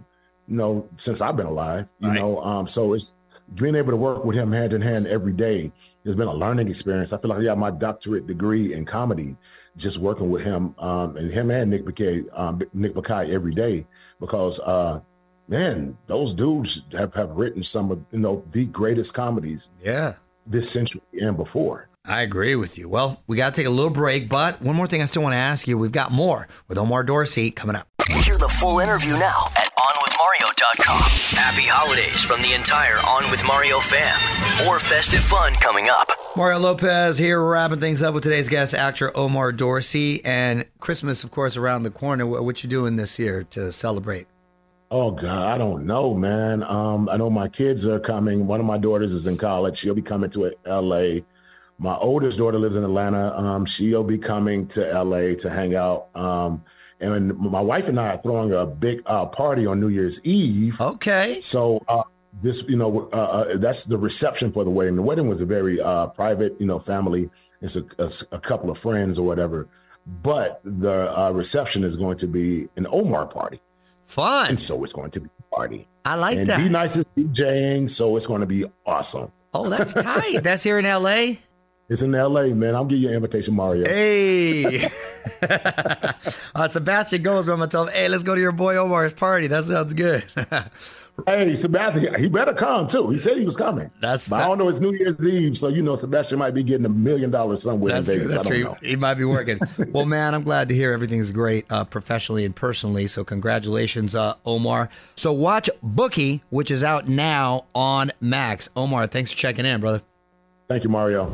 you 0.47 0.57
know, 0.57 0.87
since 0.97 1.21
I've 1.21 1.37
been 1.37 1.45
alive. 1.45 1.91
You 1.99 2.07
Right. 2.09 2.15
know, 2.19 2.41
um, 2.41 2.67
so 2.67 2.93
it's 2.93 3.13
being 3.55 3.75
able 3.75 3.91
to 3.91 3.97
work 3.97 4.25
with 4.25 4.35
him 4.35 4.51
hand 4.51 4.73
in 4.73 4.81
hand 4.81 5.07
every 5.07 5.31
day 5.33 5.71
has 6.05 6.15
been 6.15 6.27
a 6.27 6.33
learning 6.33 6.69
experience. 6.69 7.13
I 7.13 7.17
feel 7.17 7.29
like 7.29 7.39
I 7.39 7.43
got 7.43 7.57
my 7.57 7.69
doctorate 7.69 8.27
degree 8.27 8.73
in 8.73 8.85
comedy 8.85 9.35
just 9.75 9.99
working 9.99 10.29
with 10.29 10.41
him, 10.43 10.73
um, 10.79 11.15
and 11.17 11.29
him 11.29 11.51
and 11.51 11.69
Nick 11.69 11.83
Bakay, 11.85 12.25
um, 12.33 12.61
Nick 12.73 12.93
Bakay 12.93 13.29
every 13.29 13.53
day 13.53 13.85
because 14.19 14.59
uh 14.61 14.99
man, 15.47 15.97
those 16.07 16.33
dudes 16.33 16.81
have, 16.93 17.13
have 17.13 17.31
written 17.31 17.63
some 17.63 17.91
of 17.91 18.03
you 18.11 18.19
know 18.19 18.43
the 18.51 18.65
greatest 18.65 19.13
comedies 19.13 19.69
Yeah. 19.83 20.13
this 20.45 20.69
century 20.69 21.01
and 21.21 21.35
before. 21.37 21.89
I 22.05 22.21
agree 22.21 22.55
with 22.55 22.77
you. 22.77 22.87
Well, 22.87 23.21
we 23.27 23.35
got 23.35 23.53
to 23.53 23.61
take 23.61 23.67
a 23.67 23.69
little 23.73 23.89
break, 23.91 24.29
but 24.29 24.61
one 24.61 24.75
more 24.77 24.87
thing 24.87 25.01
I 25.01 25.05
still 25.05 25.23
want 25.23 25.33
to 25.33 25.37
ask 25.37 25.67
you. 25.67 25.77
We've 25.77 25.91
got 25.91 26.09
more 26.11 26.47
with 26.69 26.77
Omar 26.77 27.03
Dorsey 27.03 27.51
coming 27.51 27.75
up. 27.75 27.85
Hear 28.23 28.37
the 28.37 28.47
full 28.47 28.79
interview 28.79 29.11
now 29.17 29.43
at 29.57 29.69
OnWithMario.com. 29.77 30.99
Happy 31.37 31.63
holidays 31.67 32.23
from 32.23 32.39
the 32.41 32.53
entire 32.53 32.95
On 32.99 33.29
With 33.29 33.45
Mario 33.45 33.79
fam. 33.79 34.65
More 34.65 34.79
festive 34.79 35.19
fun 35.19 35.53
coming 35.55 35.89
up. 35.89 36.09
Mario 36.37 36.59
Lopez 36.59 37.17
here, 37.17 37.41
wrapping 37.41 37.81
things 37.81 38.01
up 38.01 38.13
with 38.13 38.23
today's 38.23 38.47
guest, 38.47 38.73
actor 38.73 39.11
Omar 39.17 39.51
Dorsey, 39.51 40.23
and 40.23 40.63
Christmas, 40.79 41.25
of 41.25 41.31
course, 41.31 41.57
around 41.57 41.83
the 41.83 41.89
corner. 41.91 42.25
What, 42.25 42.45
what 42.45 42.63
you 42.63 42.69
doing 42.69 42.95
this 42.95 43.19
year 43.19 43.43
to 43.51 43.71
celebrate? 43.73 44.27
Oh 44.89 45.11
God, 45.11 45.53
I 45.53 45.57
don't 45.57 45.85
know, 45.85 46.13
man. 46.13 46.63
Um, 46.63 47.09
I 47.09 47.17
know 47.17 47.29
my 47.29 47.49
kids 47.49 47.85
are 47.85 47.99
coming. 47.99 48.47
One 48.47 48.61
of 48.61 48.65
my 48.65 48.77
daughters 48.77 49.11
is 49.11 49.27
in 49.27 49.35
college. 49.35 49.77
She'll 49.77 49.93
be 49.93 50.01
coming 50.01 50.29
to 50.29 50.53
LA. 50.65 51.21
My 51.77 51.95
oldest 51.97 52.37
daughter 52.37 52.57
lives 52.57 52.77
in 52.77 52.85
Atlanta. 52.85 53.37
Um, 53.37 53.65
she'll 53.65 54.05
be 54.05 54.17
coming 54.17 54.65
to 54.67 55.03
LA 55.03 55.35
to 55.35 55.49
hang 55.49 55.75
out. 55.75 56.07
Um, 56.15 56.63
and 57.01 57.37
my 57.37 57.59
wife 57.59 57.89
and 57.89 57.99
I 57.99 58.15
are 58.15 58.17
throwing 58.17 58.53
a 58.53 58.65
big 58.65 59.01
uh, 59.05 59.25
party 59.25 59.65
on 59.65 59.81
New 59.81 59.89
Year's 59.89 60.23
Eve. 60.25 60.79
Okay. 60.79 61.41
So 61.41 61.83
uh, 61.89 62.03
this, 62.41 62.63
you 62.63 62.77
know, 62.77 63.09
uh, 63.11 63.15
uh, 63.15 63.57
that's 63.57 63.83
the 63.83 63.97
reception 63.97 64.53
for 64.53 64.63
the 64.63 64.69
wedding. 64.69 64.95
The 64.95 65.03
wedding 65.03 65.27
was 65.27 65.41
a 65.41 65.45
very 65.45 65.81
uh, 65.81 66.07
private, 66.07 66.59
you 66.59 66.65
know, 66.65 66.79
family. 66.79 67.29
It's 67.61 67.75
a, 67.75 67.83
a, 67.99 68.09
a 68.31 68.39
couple 68.39 68.71
of 68.71 68.77
friends 68.77 69.19
or 69.19 69.27
whatever. 69.27 69.67
But 70.23 70.61
the 70.63 71.13
uh, 71.15 71.31
reception 71.31 71.83
is 71.83 71.97
going 71.97 72.17
to 72.19 72.27
be 72.27 72.67
an 72.77 72.87
Omar 72.89 73.27
party. 73.27 73.59
Fun. 74.07 74.49
And 74.49 74.59
so 74.59 74.83
it's 74.83 74.93
going 74.93 75.11
to 75.11 75.21
be 75.21 75.29
a 75.39 75.55
party. 75.55 75.87
I 76.03 76.15
like 76.15 76.37
and 76.39 76.47
that. 76.47 76.57
D 76.57 76.69
Nice 76.69 76.95
is 76.95 77.05
DJing, 77.09 77.89
so 77.89 78.15
it's 78.15 78.25
going 78.25 78.41
to 78.41 78.47
be 78.47 78.65
awesome. 78.85 79.31
Oh, 79.53 79.69
that's 79.69 79.93
tight. 79.93 80.43
that's 80.43 80.63
here 80.63 80.79
in 80.79 80.85
LA. 80.85 81.35
It's 81.89 82.01
in 82.01 82.11
LA, 82.11 82.47
man. 82.47 82.75
I'll 82.75 82.83
give 82.83 82.99
you 82.99 83.07
an 83.07 83.15
invitation, 83.15 83.55
Mario. 83.55 83.85
Hey. 83.87 84.85
uh, 86.53 86.67
Sebastian 86.67 87.21
goes, 87.21 87.45
but 87.45 87.53
I'm 87.53 87.59
going 87.59 87.69
to 87.69 87.71
tell 87.73 87.87
him, 87.87 87.93
hey, 87.93 88.09
let's 88.09 88.23
go 88.23 88.35
to 88.35 88.41
your 88.41 88.51
boy 88.51 88.75
Omar's 88.75 89.13
party. 89.13 89.47
That 89.47 89.63
sounds 89.63 89.93
good. 89.93 90.21
Hey, 91.25 91.55
Sebastian, 91.55 92.13
he 92.19 92.29
better 92.29 92.53
come 92.53 92.87
too. 92.87 93.09
He 93.09 93.17
said 93.17 93.37
he 93.37 93.43
was 93.43 93.55
coming. 93.55 93.89
That's 93.99 94.27
but 94.27 94.41
I 94.41 94.47
don't 94.47 94.59
know. 94.59 94.69
It's 94.69 94.79
New 94.79 94.93
Year's 94.93 95.19
Eve, 95.19 95.57
so 95.57 95.67
you 95.67 95.81
know 95.81 95.95
Sebastian 95.95 96.37
might 96.37 96.53
be 96.53 96.63
getting 96.63 96.85
a 96.85 96.89
million 96.89 97.31
dollars 97.31 97.63
somewhere 97.63 97.91
That's 97.93 98.07
in 98.07 98.19
true. 98.19 98.23
Vegas. 98.27 98.35
That's 98.35 98.47
I 98.47 98.49
don't 98.49 98.61
true. 98.61 98.71
know. 98.71 98.77
He 98.87 98.95
might 98.95 99.15
be 99.15 99.25
working. 99.25 99.59
well, 99.91 100.05
man, 100.05 100.35
I'm 100.35 100.43
glad 100.43 100.69
to 100.69 100.75
hear 100.75 100.93
everything's 100.93 101.31
great 101.31 101.65
uh, 101.71 101.85
professionally 101.85 102.45
and 102.45 102.55
personally. 102.55 103.07
So, 103.07 103.23
congratulations, 103.23 104.15
uh, 104.15 104.35
Omar. 104.45 104.89
So, 105.15 105.33
watch 105.33 105.69
Bookie, 105.81 106.43
which 106.49 106.69
is 106.69 106.83
out 106.83 107.07
now 107.07 107.65
on 107.73 108.11
Max. 108.21 108.69
Omar, 108.75 109.07
thanks 109.07 109.31
for 109.31 109.37
checking 109.37 109.65
in, 109.65 109.81
brother. 109.81 110.03
Thank 110.67 110.83
you, 110.83 110.89
Mario. 110.89 111.33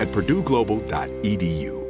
at 0.00 0.08
purdueglobal.edu. 0.08 1.84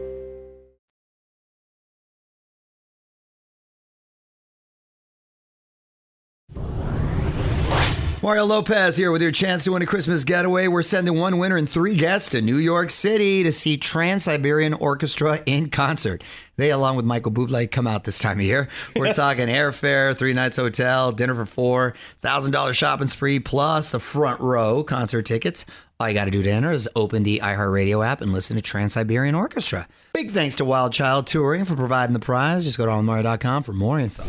Mario 8.24 8.46
Lopez 8.46 8.96
here 8.96 9.12
with 9.12 9.20
your 9.20 9.30
chance 9.30 9.64
to 9.64 9.72
win 9.72 9.82
a 9.82 9.86
Christmas 9.86 10.24
getaway. 10.24 10.66
We're 10.66 10.80
sending 10.80 11.20
one 11.20 11.36
winner 11.36 11.58
and 11.58 11.68
three 11.68 11.94
guests 11.94 12.30
to 12.30 12.40
New 12.40 12.56
York 12.56 12.88
City 12.88 13.42
to 13.42 13.52
see 13.52 13.76
Trans 13.76 14.24
Siberian 14.24 14.72
Orchestra 14.72 15.42
in 15.44 15.68
concert. 15.68 16.24
They, 16.56 16.70
along 16.70 16.96
with 16.96 17.04
Michael 17.04 17.32
Bublé, 17.32 17.70
come 17.70 17.86
out 17.86 18.04
this 18.04 18.18
time 18.18 18.38
of 18.38 18.46
year. 18.46 18.68
We're 18.96 19.12
talking 19.12 19.48
airfare, 19.48 20.16
three 20.16 20.32
nights 20.32 20.56
hotel, 20.56 21.12
dinner 21.12 21.34
for 21.34 21.44
four, 21.44 21.96
thousand 22.22 22.52
dollar 22.52 22.72
shopping 22.72 23.08
spree, 23.08 23.40
plus 23.40 23.90
the 23.90 24.00
front 24.00 24.40
row 24.40 24.84
concert 24.84 25.26
tickets. 25.26 25.66
All 26.04 26.08
you 26.10 26.14
got 26.14 26.26
to 26.26 26.30
do 26.30 26.42
to 26.42 26.50
enter 26.50 26.70
is 26.70 26.86
open 26.94 27.22
the 27.22 27.40
iHeartRadio 27.42 28.04
app 28.06 28.20
and 28.20 28.30
listen 28.30 28.56
to 28.56 28.62
Trans 28.62 28.92
Siberian 28.92 29.34
Orchestra. 29.34 29.88
Big 30.12 30.32
thanks 30.32 30.54
to 30.56 30.64
Wild 30.66 30.92
Child 30.92 31.26
Touring 31.26 31.64
for 31.64 31.76
providing 31.76 32.12
the 32.12 32.20
prize. 32.20 32.66
Just 32.66 32.76
go 32.76 32.84
to 32.84 32.92
onmario.com 32.92 33.62
for 33.62 33.72
more 33.72 33.98
info. 33.98 34.22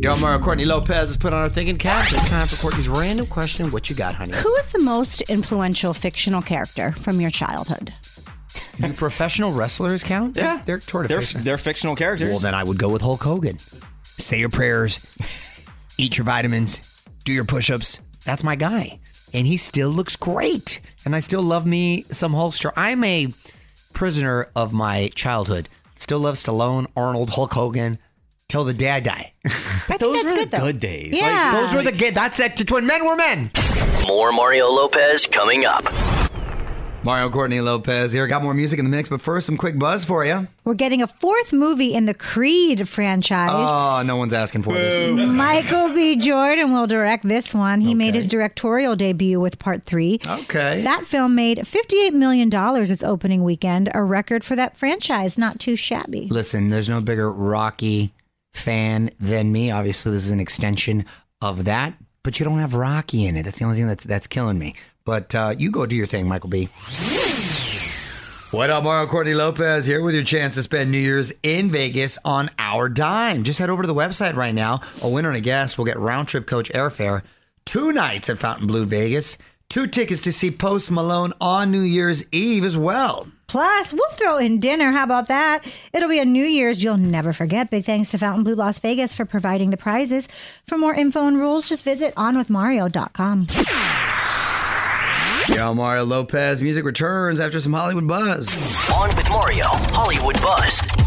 Yo, 0.00 0.16
Mario 0.16 0.38
Courtney 0.38 0.64
Lopez 0.64 1.10
has 1.10 1.16
put 1.18 1.34
on 1.34 1.42
our 1.42 1.50
thinking 1.50 1.76
cap. 1.76 2.06
It's 2.10 2.26
time 2.30 2.46
for 2.46 2.56
Courtney's 2.56 2.88
random 2.88 3.26
question. 3.26 3.70
What 3.70 3.90
you 3.90 3.94
got, 3.94 4.14
honey? 4.14 4.32
Who 4.32 4.54
is 4.56 4.72
the 4.72 4.78
most 4.78 5.20
influential 5.28 5.92
fictional 5.92 6.40
character 6.40 6.92
from 6.92 7.20
your 7.20 7.30
childhood? 7.30 7.92
Do 8.80 8.94
professional 8.94 9.52
wrestlers 9.52 10.02
count? 10.02 10.38
Yeah. 10.38 10.62
they're 10.64 10.80
sort 10.80 11.04
of 11.04 11.10
They're, 11.10 11.20
fictional. 11.20 11.44
they're 11.44 11.58
fictional 11.58 11.96
characters. 11.96 12.30
Well, 12.30 12.38
then 12.38 12.54
I 12.54 12.64
would 12.64 12.78
go 12.78 12.88
with 12.88 13.02
Hulk 13.02 13.22
Hogan. 13.22 13.58
Say 14.16 14.38
your 14.40 14.48
prayers, 14.48 15.00
eat 15.98 16.16
your 16.16 16.24
vitamins, 16.24 16.80
do 17.24 17.34
your 17.34 17.44
push-ups. 17.44 17.98
That's 18.24 18.42
my 18.42 18.56
guy, 18.56 18.98
and 19.32 19.46
he 19.46 19.56
still 19.56 19.88
looks 19.90 20.16
great. 20.16 20.80
And 21.04 21.14
I 21.16 21.20
still 21.20 21.42
love 21.42 21.66
me 21.66 22.04
some 22.08 22.32
Hulkster. 22.32 22.72
I'm 22.76 23.02
a 23.04 23.28
prisoner 23.92 24.48
of 24.54 24.72
my 24.72 25.10
childhood. 25.14 25.68
Still 25.96 26.20
love 26.20 26.34
Stallone, 26.36 26.86
Arnold, 26.96 27.30
Hulk 27.30 27.52
Hogan, 27.52 27.98
till 28.48 28.64
the 28.64 28.74
day 28.74 28.90
I 28.92 29.00
die. 29.00 29.32
Those 29.98 30.24
were 30.24 30.30
the 30.30 30.36
good, 30.36 30.50
though. 30.50 30.58
good 30.58 30.80
days. 30.80 31.20
Yeah. 31.20 31.60
Those 31.60 31.74
were 31.74 31.82
the 31.82 31.96
good. 31.96 32.14
That's 32.14 32.38
it. 32.40 32.70
When 32.70 32.86
men 32.86 33.04
were 33.04 33.16
men. 33.16 33.50
More 34.06 34.32
Mario 34.32 34.68
Lopez 34.68 35.26
coming 35.26 35.64
up. 35.64 35.84
Mario 37.04 37.28
Courtney 37.30 37.60
Lopez 37.60 38.12
here. 38.12 38.28
Got 38.28 38.44
more 38.44 38.54
music 38.54 38.78
in 38.78 38.84
the 38.84 38.90
mix, 38.90 39.08
but 39.08 39.20
first, 39.20 39.46
some 39.46 39.56
quick 39.56 39.76
buzz 39.76 40.04
for 40.04 40.24
you. 40.24 40.46
We're 40.64 40.74
getting 40.74 41.02
a 41.02 41.08
fourth 41.08 41.52
movie 41.52 41.94
in 41.94 42.06
the 42.06 42.14
Creed 42.14 42.88
franchise. 42.88 43.50
Oh, 43.52 44.02
no 44.06 44.16
one's 44.16 44.32
asking 44.32 44.62
for 44.62 44.72
this. 44.74 45.10
Michael 45.28 45.88
B. 45.88 46.14
Jordan 46.14 46.72
will 46.72 46.86
direct 46.86 47.26
this 47.26 47.52
one. 47.52 47.80
He 47.80 47.94
made 47.94 48.14
his 48.14 48.28
directorial 48.28 48.94
debut 48.94 49.40
with 49.40 49.58
part 49.58 49.84
three. 49.84 50.20
Okay. 50.24 50.82
That 50.82 51.04
film 51.04 51.34
made 51.34 51.58
$58 51.58 52.12
million 52.12 52.50
its 52.52 53.02
opening 53.02 53.42
weekend, 53.42 53.90
a 53.92 54.02
record 54.04 54.44
for 54.44 54.54
that 54.54 54.76
franchise. 54.76 55.36
Not 55.36 55.58
too 55.58 55.74
shabby. 55.74 56.28
Listen, 56.30 56.68
there's 56.68 56.88
no 56.88 57.00
bigger 57.00 57.32
Rocky 57.32 58.12
fan 58.52 59.10
than 59.18 59.50
me. 59.50 59.72
Obviously, 59.72 60.12
this 60.12 60.24
is 60.24 60.30
an 60.30 60.40
extension 60.40 61.04
of 61.40 61.64
that, 61.64 61.94
but 62.22 62.38
you 62.38 62.44
don't 62.44 62.58
have 62.58 62.74
Rocky 62.74 63.26
in 63.26 63.36
it. 63.36 63.44
That's 63.44 63.58
the 63.58 63.64
only 63.64 63.76
thing 63.76 63.86
that's 63.86 64.04
that's 64.04 64.26
killing 64.26 64.58
me. 64.58 64.74
But 65.04 65.34
uh, 65.34 65.54
you 65.58 65.70
go 65.70 65.86
do 65.86 65.96
your 65.96 66.06
thing, 66.06 66.28
Michael 66.28 66.50
B. 66.50 66.68
What 68.52 68.68
up, 68.68 68.84
Mario 68.84 69.08
Courtney 69.08 69.32
Lopez 69.32 69.86
here 69.86 70.02
with 70.02 70.14
your 70.14 70.24
chance 70.24 70.54
to 70.56 70.62
spend 70.62 70.90
New 70.90 70.98
Year's 70.98 71.32
in 71.42 71.70
Vegas 71.70 72.18
on 72.22 72.50
our 72.58 72.88
dime. 72.90 73.44
Just 73.44 73.58
head 73.58 73.70
over 73.70 73.82
to 73.82 73.86
the 73.86 73.94
website 73.94 74.36
right 74.36 74.54
now. 74.54 74.80
A 75.02 75.08
winner 75.08 75.30
and 75.30 75.38
a 75.38 75.40
guest 75.40 75.78
will 75.78 75.86
get 75.86 75.98
round 75.98 76.28
trip 76.28 76.46
coach 76.46 76.70
airfare, 76.72 77.22
two 77.64 77.92
nights 77.92 78.28
at 78.28 78.36
Fontainebleau 78.36 78.84
Vegas, 78.84 79.38
two 79.72 79.86
tickets 79.86 80.20
to 80.20 80.30
see 80.30 80.50
Post 80.50 80.90
Malone 80.90 81.32
on 81.40 81.70
New 81.70 81.80
Year's 81.80 82.30
Eve 82.30 82.62
as 82.62 82.76
well. 82.76 83.26
Plus, 83.46 83.94
we'll 83.94 84.10
throw 84.10 84.36
in 84.36 84.60
dinner. 84.60 84.92
How 84.92 85.04
about 85.04 85.28
that? 85.28 85.64
It'll 85.94 86.10
be 86.10 86.18
a 86.18 86.26
New 86.26 86.44
Year's 86.44 86.82
you'll 86.82 86.98
never 86.98 87.32
forget. 87.32 87.70
Big 87.70 87.86
thanks 87.86 88.10
to 88.10 88.18
Fontainebleau 88.18 88.52
Las 88.54 88.78
Vegas 88.80 89.14
for 89.14 89.24
providing 89.24 89.70
the 89.70 89.78
prizes. 89.78 90.28
For 90.66 90.76
more 90.76 90.92
info 90.92 91.26
and 91.26 91.38
rules, 91.38 91.70
just 91.70 91.84
visit 91.84 92.14
onwithmario.com. 92.16 93.46
Yo, 95.48 95.54
You're 95.54 95.74
Mario 95.74 96.04
Lopez. 96.04 96.60
Music 96.60 96.84
returns 96.84 97.40
after 97.40 97.58
some 97.58 97.72
Hollywood 97.72 98.06
buzz. 98.06 98.54
On 98.92 99.08
with 99.08 99.30
Mario, 99.30 99.64
Hollywood 99.68 100.38
Buzz. 100.42 101.01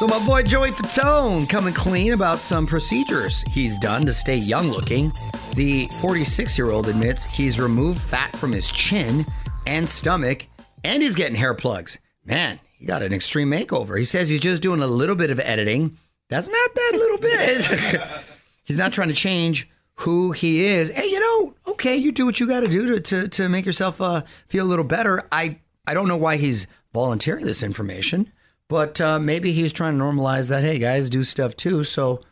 So 0.00 0.06
my 0.06 0.24
boy 0.24 0.42
Joey 0.44 0.70
Fatone 0.70 1.46
coming 1.46 1.74
clean 1.74 2.14
about 2.14 2.40
some 2.40 2.66
procedures 2.66 3.44
he's 3.50 3.76
done 3.76 4.06
to 4.06 4.14
stay 4.14 4.36
young 4.36 4.70
looking. 4.70 5.12
The 5.56 5.88
46 6.00 6.56
year 6.56 6.70
old 6.70 6.88
admits 6.88 7.26
he's 7.26 7.60
removed 7.60 8.00
fat 8.00 8.34
from 8.34 8.50
his 8.50 8.72
chin 8.72 9.26
and 9.66 9.86
stomach, 9.86 10.46
and 10.84 11.02
he's 11.02 11.14
getting 11.14 11.34
hair 11.34 11.52
plugs. 11.52 11.98
Man, 12.24 12.58
he 12.78 12.86
got 12.86 13.02
an 13.02 13.12
extreme 13.12 13.50
makeover. 13.50 13.98
He 13.98 14.06
says 14.06 14.30
he's 14.30 14.40
just 14.40 14.62
doing 14.62 14.80
a 14.80 14.86
little 14.86 15.16
bit 15.16 15.30
of 15.30 15.38
editing. 15.38 15.98
That's 16.30 16.48
not 16.48 16.74
that 16.74 16.92
little 16.94 17.18
bit. 17.18 18.00
he's 18.64 18.78
not 18.78 18.94
trying 18.94 19.08
to 19.08 19.14
change 19.14 19.68
who 19.96 20.32
he 20.32 20.64
is. 20.64 20.88
Hey, 20.88 21.10
you 21.10 21.20
know, 21.20 21.54
okay, 21.72 21.96
you 21.98 22.10
do 22.10 22.24
what 22.24 22.40
you 22.40 22.48
got 22.48 22.60
to 22.60 22.68
do 22.68 22.86
to 22.86 23.00
to 23.00 23.28
to 23.28 23.50
make 23.50 23.66
yourself 23.66 24.00
uh, 24.00 24.22
feel 24.48 24.64
a 24.64 24.66
little 24.66 24.82
better. 24.82 25.28
I 25.30 25.58
I 25.86 25.92
don't 25.92 26.08
know 26.08 26.16
why 26.16 26.38
he's 26.38 26.66
volunteering 26.94 27.44
this 27.44 27.62
information, 27.62 28.32
but 28.70 28.98
uh, 29.00 29.18
maybe 29.18 29.52
he's 29.52 29.74
trying 29.74 29.98
to 29.98 30.02
normalize 30.02 30.48
that. 30.48 30.64
Hey, 30.64 30.78
guys, 30.78 31.10
do 31.10 31.24
stuff 31.24 31.56
too. 31.56 31.84
So 31.84 32.22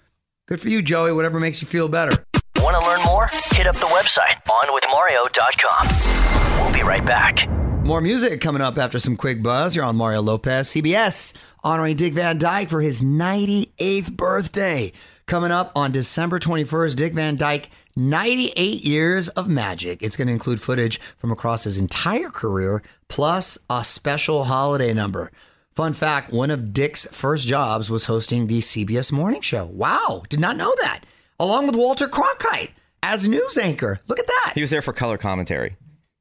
good 0.47 0.61
for 0.61 0.69
you, 0.69 0.81
Joey. 0.81 1.13
Whatever 1.13 1.39
makes 1.39 1.61
you 1.61 1.69
feel 1.69 1.89
better. 1.89 2.25
Want 2.57 2.81
to 2.81 2.87
learn 2.87 3.03
more? 3.05 3.27
Hit 3.53 3.67
up 3.67 3.77
the 3.77 3.87
website 3.87 4.43
onwithmario.com. 4.47 6.63
We'll 6.63 6.73
be 6.73 6.83
right 6.83 7.05
back. 7.05 7.49
More 7.85 8.01
music 8.01 8.41
coming 8.41 8.63
up 8.63 8.79
after 8.79 8.99
some 8.99 9.17
quick 9.17 9.43
buzz. 9.43 9.75
You're 9.75 9.85
on 9.85 9.97
Mario 9.97 10.23
Lopez, 10.23 10.69
CBS, 10.69 11.37
honoring 11.65 11.97
Dick 11.97 12.15
Van 12.15 12.39
Dyke 12.39 12.69
for 12.69 12.81
his 12.81 13.03
98th 13.03 14.17
birthday. 14.17 14.93
Coming 15.27 15.51
up 15.51 15.73
on 15.75 15.93
December 15.93 16.39
21st, 16.39 16.97
Dick 16.97 17.13
Van 17.15 17.37
Dyke, 17.37 17.71
98 17.97 18.85
years 18.85 19.29
of 19.31 19.49
magic. 19.49 20.03
It's 20.03 20.17
going 20.17 20.29
to 20.29 20.33
include 20.33 20.61
footage 20.61 21.01
from 21.17 21.33
across 21.33 21.65
his 21.65 21.79
entire 21.79 22.31
career, 22.31 22.83
plus 23.09 23.59
a 23.69 23.85
special 23.85 24.45
holiday 24.45 24.93
number. 24.93 25.33
Fun 25.79 25.93
fact 25.93 26.33
one 26.33 26.51
of 26.51 26.73
Dick's 26.73 27.07
first 27.13 27.47
jobs 27.47 27.89
was 27.89 28.07
hosting 28.07 28.49
the 28.49 28.59
CBS 28.59 29.13
Morning 29.13 29.41
Show. 29.41 29.67
Wow, 29.67 30.25
did 30.29 30.41
not 30.41 30.57
know 30.57 30.75
that. 30.81 31.05
Along 31.39 31.67
with 31.67 31.77
Walter 31.77 32.09
Cronkite 32.09 32.71
as 33.01 33.29
news 33.29 33.57
anchor. 33.57 34.01
Look 34.09 34.19
at 34.19 34.27
that. 34.27 34.55
He 34.57 34.61
was 34.61 34.71
there 34.71 34.83
for 34.83 34.93
color 34.93 35.17
commentary. 35.17 35.77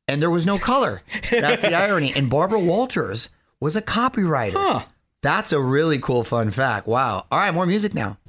And 0.07 0.21
there 0.21 0.29
was 0.29 0.45
no 0.45 0.59
color. 0.59 1.01
That's 1.31 1.63
the 1.63 1.73
irony. 1.73 2.13
And 2.15 2.29
Barbara 2.29 2.59
Walters 2.59 3.29
was 3.59 3.75
a 3.75 3.81
copywriter. 3.81 4.53
Huh. 4.57 4.81
That's 5.23 5.51
a 5.51 5.59
really 5.59 5.97
cool 5.97 6.23
fun 6.23 6.51
fact. 6.51 6.85
Wow. 6.85 7.25
All 7.31 7.39
right, 7.39 7.51
more 7.51 7.65
music 7.65 7.95
now. 7.95 8.19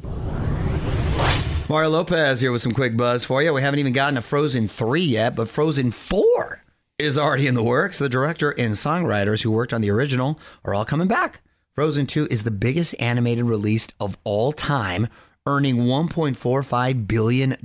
Mario 1.69 1.91
Lopez 1.91 2.41
here 2.41 2.53
with 2.53 2.63
some 2.63 2.73
quick 2.73 2.97
buzz 2.97 3.27
for 3.27 3.43
you. 3.43 3.53
We 3.53 3.61
haven't 3.61 3.81
even 3.81 3.93
gotten 3.93 4.15
to 4.15 4.23
Frozen 4.23 4.69
3 4.69 5.03
yet, 5.03 5.37
but 5.37 5.51
Frozen 5.51 5.91
4 5.91 6.65
is 6.99 7.17
already 7.17 7.47
in 7.47 7.55
the 7.55 7.63
works. 7.63 7.99
The 7.99 8.09
director 8.09 8.51
and 8.51 8.75
songwriters 8.75 9.43
who 9.43 9.53
worked 9.53 9.73
on 9.73 9.81
the 9.81 9.91
original 9.91 10.41
are 10.65 10.75
all 10.75 10.85
coming 10.85 11.07
back. 11.07 11.41
Frozen 11.75 12.07
2 12.07 12.27
is 12.29 12.43
the 12.43 12.51
biggest 12.51 12.95
animated 12.99 13.45
release 13.45 13.87
of 14.01 14.19
all 14.25 14.53
time, 14.53 15.07
earning 15.47 15.77
$1.45 15.77 17.07
billion. 17.07 17.57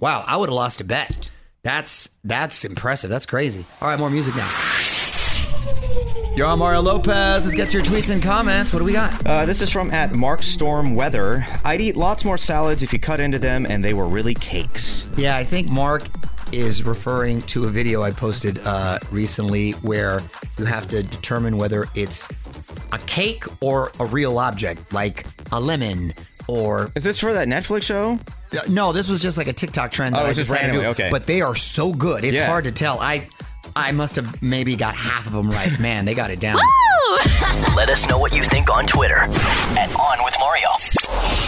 Wow, 0.00 0.24
I 0.26 0.36
would 0.36 0.48
have 0.48 0.54
lost 0.54 0.80
a 0.80 0.84
bet. 0.84 1.28
That's 1.62 2.10
that's 2.22 2.64
impressive. 2.64 3.10
That's 3.10 3.26
crazy. 3.26 3.64
All 3.80 3.88
right, 3.88 3.98
more 3.98 4.10
music 4.10 4.36
now. 4.36 4.50
You're 6.36 6.46
on 6.46 6.58
Mario 6.58 6.82
Lopez. 6.82 7.44
Let's 7.44 7.54
get 7.54 7.68
to 7.68 7.72
your 7.72 7.82
tweets 7.82 8.10
and 8.10 8.22
comments. 8.22 8.72
What 8.72 8.80
do 8.80 8.84
we 8.84 8.92
got? 8.92 9.26
Uh, 9.26 9.46
this 9.46 9.62
is 9.62 9.70
from 9.72 9.90
at 9.90 10.12
Mark 10.12 10.42
Storm 10.42 10.94
Weather. 10.94 11.46
I'd 11.64 11.80
eat 11.80 11.96
lots 11.96 12.24
more 12.24 12.36
salads 12.36 12.82
if 12.82 12.92
you 12.92 12.98
cut 13.00 13.20
into 13.20 13.38
them 13.38 13.64
and 13.64 13.84
they 13.84 13.94
were 13.94 14.06
really 14.06 14.34
cakes. 14.34 15.08
Yeah, 15.16 15.36
I 15.36 15.44
think 15.44 15.68
Mark 15.68 16.02
is 16.52 16.84
referring 16.84 17.42
to 17.42 17.64
a 17.64 17.68
video 17.68 18.02
I 18.02 18.10
posted 18.10 18.58
uh, 18.66 18.98
recently 19.10 19.72
where 19.82 20.20
you 20.58 20.64
have 20.64 20.88
to 20.88 21.02
determine 21.02 21.58
whether 21.58 21.86
it's 21.94 22.28
a 22.92 22.98
cake 23.06 23.44
or 23.60 23.90
a 24.00 24.06
real 24.06 24.38
object, 24.38 24.92
like 24.92 25.26
a 25.52 25.60
lemon 25.60 26.12
or. 26.48 26.90
Is 26.94 27.04
this 27.04 27.18
for 27.18 27.32
that 27.32 27.48
Netflix 27.48 27.82
show? 27.82 28.18
Uh, 28.52 28.58
No, 28.68 28.92
this 28.92 29.08
was 29.08 29.20
just 29.20 29.36
like 29.36 29.48
a 29.48 29.52
TikTok 29.52 29.90
trend. 29.90 30.14
That 30.14 30.22
Oh, 30.24 30.26
I 30.28 30.32
just 30.32 30.50
to 30.50 30.54
randomly, 30.56 30.84
do. 30.84 30.90
okay. 30.90 31.08
But 31.10 31.26
they 31.26 31.40
are 31.42 31.56
so 31.56 31.92
good. 31.92 32.24
It's 32.24 32.34
Yeah. 32.34 32.46
hard 32.46 32.64
to 32.64 32.72
tell. 32.72 33.00
I 33.00 33.26
I 33.76 33.92
must 33.92 34.16
have 34.16 34.42
maybe 34.42 34.74
got 34.74 34.96
half 34.96 35.26
of 35.26 35.34
them 35.34 35.50
right. 35.50 35.78
Man, 35.78 36.06
they 36.06 36.14
got 36.14 36.30
it 36.30 36.40
down. 36.40 36.56
Let 37.76 37.90
us 37.90 38.08
know 38.08 38.18
what 38.18 38.34
you 38.34 38.42
think 38.42 38.74
on 38.74 38.86
Twitter 38.86 39.18
at 39.18 39.94
On 39.94 40.24
With 40.24 40.34
Mario. 40.40 40.68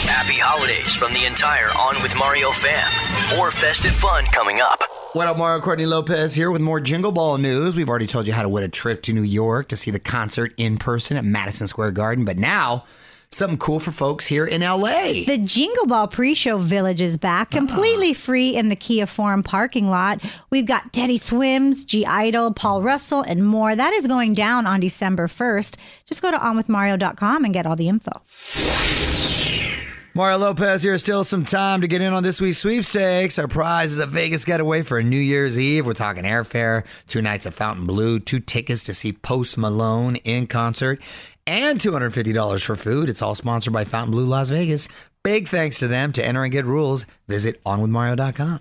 Happy 0.05 0.35
holidays 0.39 0.95
from 0.95 1.11
the 1.15 1.25
entire 1.25 1.69
On 1.69 2.01
With 2.03 2.15
Mario 2.19 2.51
fam. 2.51 3.37
More 3.39 3.51
festive 3.51 3.93
fun 3.93 4.27
coming 4.27 4.61
up. 4.61 4.83
What 5.15 5.27
up, 5.27 5.39
Mario 5.39 5.63
Courtney 5.63 5.87
Lopez 5.87 6.35
here 6.35 6.51
with 6.51 6.61
more 6.61 6.81
Jingle 6.81 7.13
Ball 7.13 7.39
news. 7.39 7.75
We've 7.75 7.89
already 7.89 8.07
told 8.07 8.27
you 8.27 8.35
how 8.35 8.43
to 8.43 8.49
win 8.51 8.63
a 8.63 8.69
trip 8.69 9.01
to 9.05 9.15
New 9.15 9.23
York 9.23 9.69
to 9.69 9.77
see 9.77 9.91
the 9.91 9.99
concert 9.99 10.53
in 10.59 10.77
person 10.77 11.17
at 11.17 11.25
Madison 11.25 11.67
Square 11.67 11.93
Garden, 11.93 12.27
but 12.27 12.37
now 12.37 12.85
something 13.31 13.59
cool 13.59 13.81
for 13.81 13.91
folks 13.91 14.27
here 14.27 14.47
in 14.47 14.63
LA. 14.63 15.25
The 15.27 15.41
Jingle 15.45 15.87
Ball 15.87 16.09
pre-show 16.09 16.59
village 16.59 17.01
is 17.01 17.17
back, 17.17 17.49
uh-huh. 17.49 17.59
completely 17.59 18.15
free 18.15 18.57
in 18.57 18.69
the 18.69 18.77
Kia 18.77 19.07
Forum 19.07 19.43
parking 19.43 19.89
lot. 19.89 20.21
We've 20.51 20.67
got 20.67 20.93
Teddy 20.93 21.19
Swims, 21.19 21.85
G 21.85 22.07
Idol, 22.07 22.53
Paul 22.53 22.83
Russell, 22.83 23.23
and 23.23 23.47
more. 23.47 23.77
That 23.77 23.93
is 23.93 24.07
going 24.07 24.35
down 24.35 24.67
on 24.67 24.81
December 24.81 25.29
1st. 25.29 25.77
Just 26.07 26.23
go 26.23 26.31
to 26.31 26.39
onwithmario.com 26.39 27.45
and 27.45 27.55
get 27.55 27.67
all 27.67 27.77
the 27.77 27.89
info. 27.89 28.23
Mario 30.19 30.39
Lopez 30.39 30.83
here. 30.83 30.99
Still 30.99 31.23
some 31.23 31.45
time 31.45 31.81
to 31.83 31.87
get 31.87 32.03
in 32.03 32.13
on 32.13 32.25
this 32.25 32.41
week's 32.41 32.59
sweepstakes. 32.59 33.39
Our 33.39 33.47
prize 33.47 33.93
is 33.93 34.01
a 34.01 34.07
Vegas 34.07 34.45
getaway 34.45 34.83
for 34.83 35.01
New 35.01 35.17
Year's 35.17 35.57
Eve. 35.57 35.87
We're 35.87 35.93
talking 35.93 36.25
airfare, 36.25 36.85
two 37.07 37.23
nights 37.23 37.47
at 37.47 37.53
Fontainebleau, 37.53 38.19
two 38.19 38.41
tickets 38.41 38.83
to 38.83 38.95
see 38.95 39.13
Post 39.13 39.57
Malone 39.57 40.17
in 40.17 40.49
concert, 40.49 41.01
and 41.49 41.81
$250 41.81 42.65
for 42.65 42.77
food. 42.77 43.09
It's 43.09 43.23
all 43.23 43.35
sponsored 43.35 43.73
by 43.73 43.85
Fontainebleau 43.85 44.25
Las 44.25 44.51
Vegas. 44.51 44.87
Big 45.25 45.49
thanks 45.49 45.79
to 45.79 45.89
them. 45.89 46.13
To 46.13 46.25
enter 46.25 46.45
and 46.45 46.53
get 46.53 46.67
rules, 46.67 47.07
visit 47.27 47.63
onwithmario.com. 47.65 48.61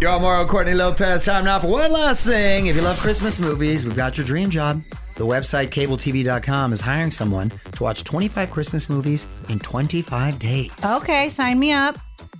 You're 0.00 0.10
all 0.10 0.20
Mario 0.20 0.46
Courtney 0.46 0.74
Lopez. 0.74 1.24
Time 1.24 1.44
now 1.44 1.58
for 1.60 1.68
one 1.68 1.92
last 1.92 2.24
thing. 2.24 2.66
If 2.66 2.76
you 2.76 2.82
love 2.82 2.98
Christmas 2.98 3.38
movies, 3.38 3.84
we've 3.84 3.96
got 3.96 4.16
your 4.16 4.24
dream 4.24 4.48
job. 4.48 4.80
The 5.16 5.26
website 5.26 5.70
cabletv.com 5.70 6.72
is 6.72 6.80
hiring 6.80 7.10
someone 7.10 7.52
to 7.72 7.82
watch 7.82 8.04
25 8.04 8.50
Christmas 8.50 8.88
movies 8.88 9.26
in 9.48 9.58
25 9.58 10.38
days. 10.38 10.70
Okay, 10.84 11.28
sign 11.30 11.58
me 11.58 11.72
up. 11.72 11.98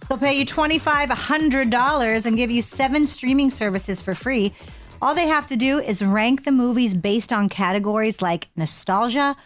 They'll 0.08 0.18
pay 0.18 0.38
you 0.38 0.46
$2,500 0.46 2.26
and 2.26 2.36
give 2.36 2.50
you 2.50 2.62
seven 2.62 3.06
streaming 3.06 3.50
services 3.50 4.00
for 4.00 4.14
free. 4.14 4.54
All 5.00 5.14
they 5.14 5.28
have 5.28 5.46
to 5.48 5.56
do 5.56 5.78
is 5.78 6.02
rank 6.02 6.44
the 6.44 6.52
movies 6.52 6.94
based 6.94 7.32
on 7.32 7.48
categories 7.48 8.20
like 8.20 8.48
nostalgia, 8.56 9.36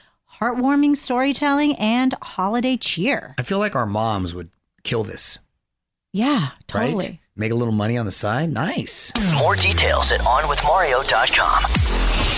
heartwarming 0.40 0.96
storytelling, 0.96 1.74
and 1.76 2.14
holiday 2.22 2.76
cheer. 2.76 3.34
I 3.38 3.42
feel 3.42 3.58
like 3.58 3.74
our 3.76 3.86
moms 3.86 4.34
would 4.34 4.50
kill 4.82 5.04
this, 5.04 5.38
Yeah, 6.12 6.50
totally. 6.66 7.06
right? 7.06 7.18
Make 7.36 7.52
a 7.52 7.54
little 7.54 7.72
money 7.72 7.96
on 7.96 8.04
the 8.06 8.12
side. 8.12 8.52
Nice. 8.52 9.12
More 9.38 9.56
details 9.56 10.12
at 10.12 10.20
onwithmario.com. 10.20 11.62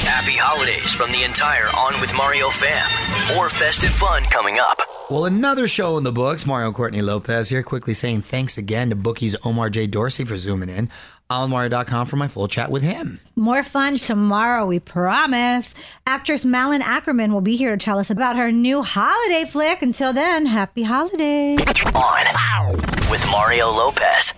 Happy 0.07 0.37
holidays 0.37 0.92
from 0.94 1.11
the 1.11 1.24
entire 1.24 1.66
On 1.77 2.00
With 2.00 2.14
Mario 2.14 2.48
fam. 2.50 3.35
More 3.37 3.48
festive 3.48 3.90
fun 3.90 4.22
coming 4.24 4.59
up. 4.59 4.81
Well, 5.11 5.24
another 5.27 5.66
show 5.66 5.98
in 5.98 6.05
the 6.05 6.12
books. 6.12 6.46
Mario 6.46 6.70
Courtney 6.72 7.03
Lopez 7.03 7.48
here, 7.48 7.62
quickly 7.62 7.92
saying 7.92 8.20
thanks 8.22 8.57
again 8.57 8.90
to 8.90 8.96
Bookie's 8.96 9.35
Omar 9.44 9.68
J. 9.68 9.87
Dorsey 9.87 10.24
for 10.24 10.37
zooming 10.37 10.68
in. 10.68 10.88
OnMario.com 11.31 12.07
for 12.07 12.17
my 12.17 12.29
full 12.29 12.49
chat 12.49 12.71
with 12.71 12.83
him. 12.83 13.21
More 13.37 13.63
fun 13.63 13.97
tomorrow, 13.97 14.67
we 14.67 14.79
promise. 14.79 15.75
Actress 16.07 16.45
Malin 16.45 16.83
Akerman 16.83 17.33
will 17.33 17.41
be 17.41 17.57
here 17.57 17.71
to 17.71 17.77
tell 17.77 17.99
us 17.99 18.11
about 18.11 18.37
her 18.37 18.53
new 18.53 18.83
holiday 18.83 19.45
flick. 19.45 19.83
Until 19.83 20.13
then, 20.13 20.47
happy 20.47 20.83
holidays. 20.83 21.61
On 21.95 22.73
with 23.11 23.25
Mario 23.31 23.71
Lopez. 23.71 24.35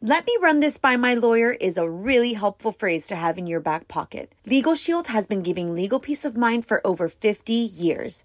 Let 0.00 0.26
me 0.26 0.36
run 0.42 0.60
this 0.60 0.76
by 0.76 0.96
my 0.96 1.14
lawyer 1.14 1.50
is 1.50 1.78
a 1.78 1.88
really 1.88 2.34
helpful 2.34 2.72
phrase 2.72 3.06
to 3.06 3.16
have 3.16 3.38
in 3.38 3.46
your 3.46 3.60
back 3.60 3.88
pocket. 3.88 4.34
Legal 4.44 4.74
Shield 4.74 5.06
has 5.06 5.26
been 5.26 5.42
giving 5.42 5.72
legal 5.72 5.98
peace 5.98 6.26
of 6.26 6.36
mind 6.36 6.66
for 6.66 6.86
over 6.86 7.08
50 7.08 7.52
years. 7.52 8.24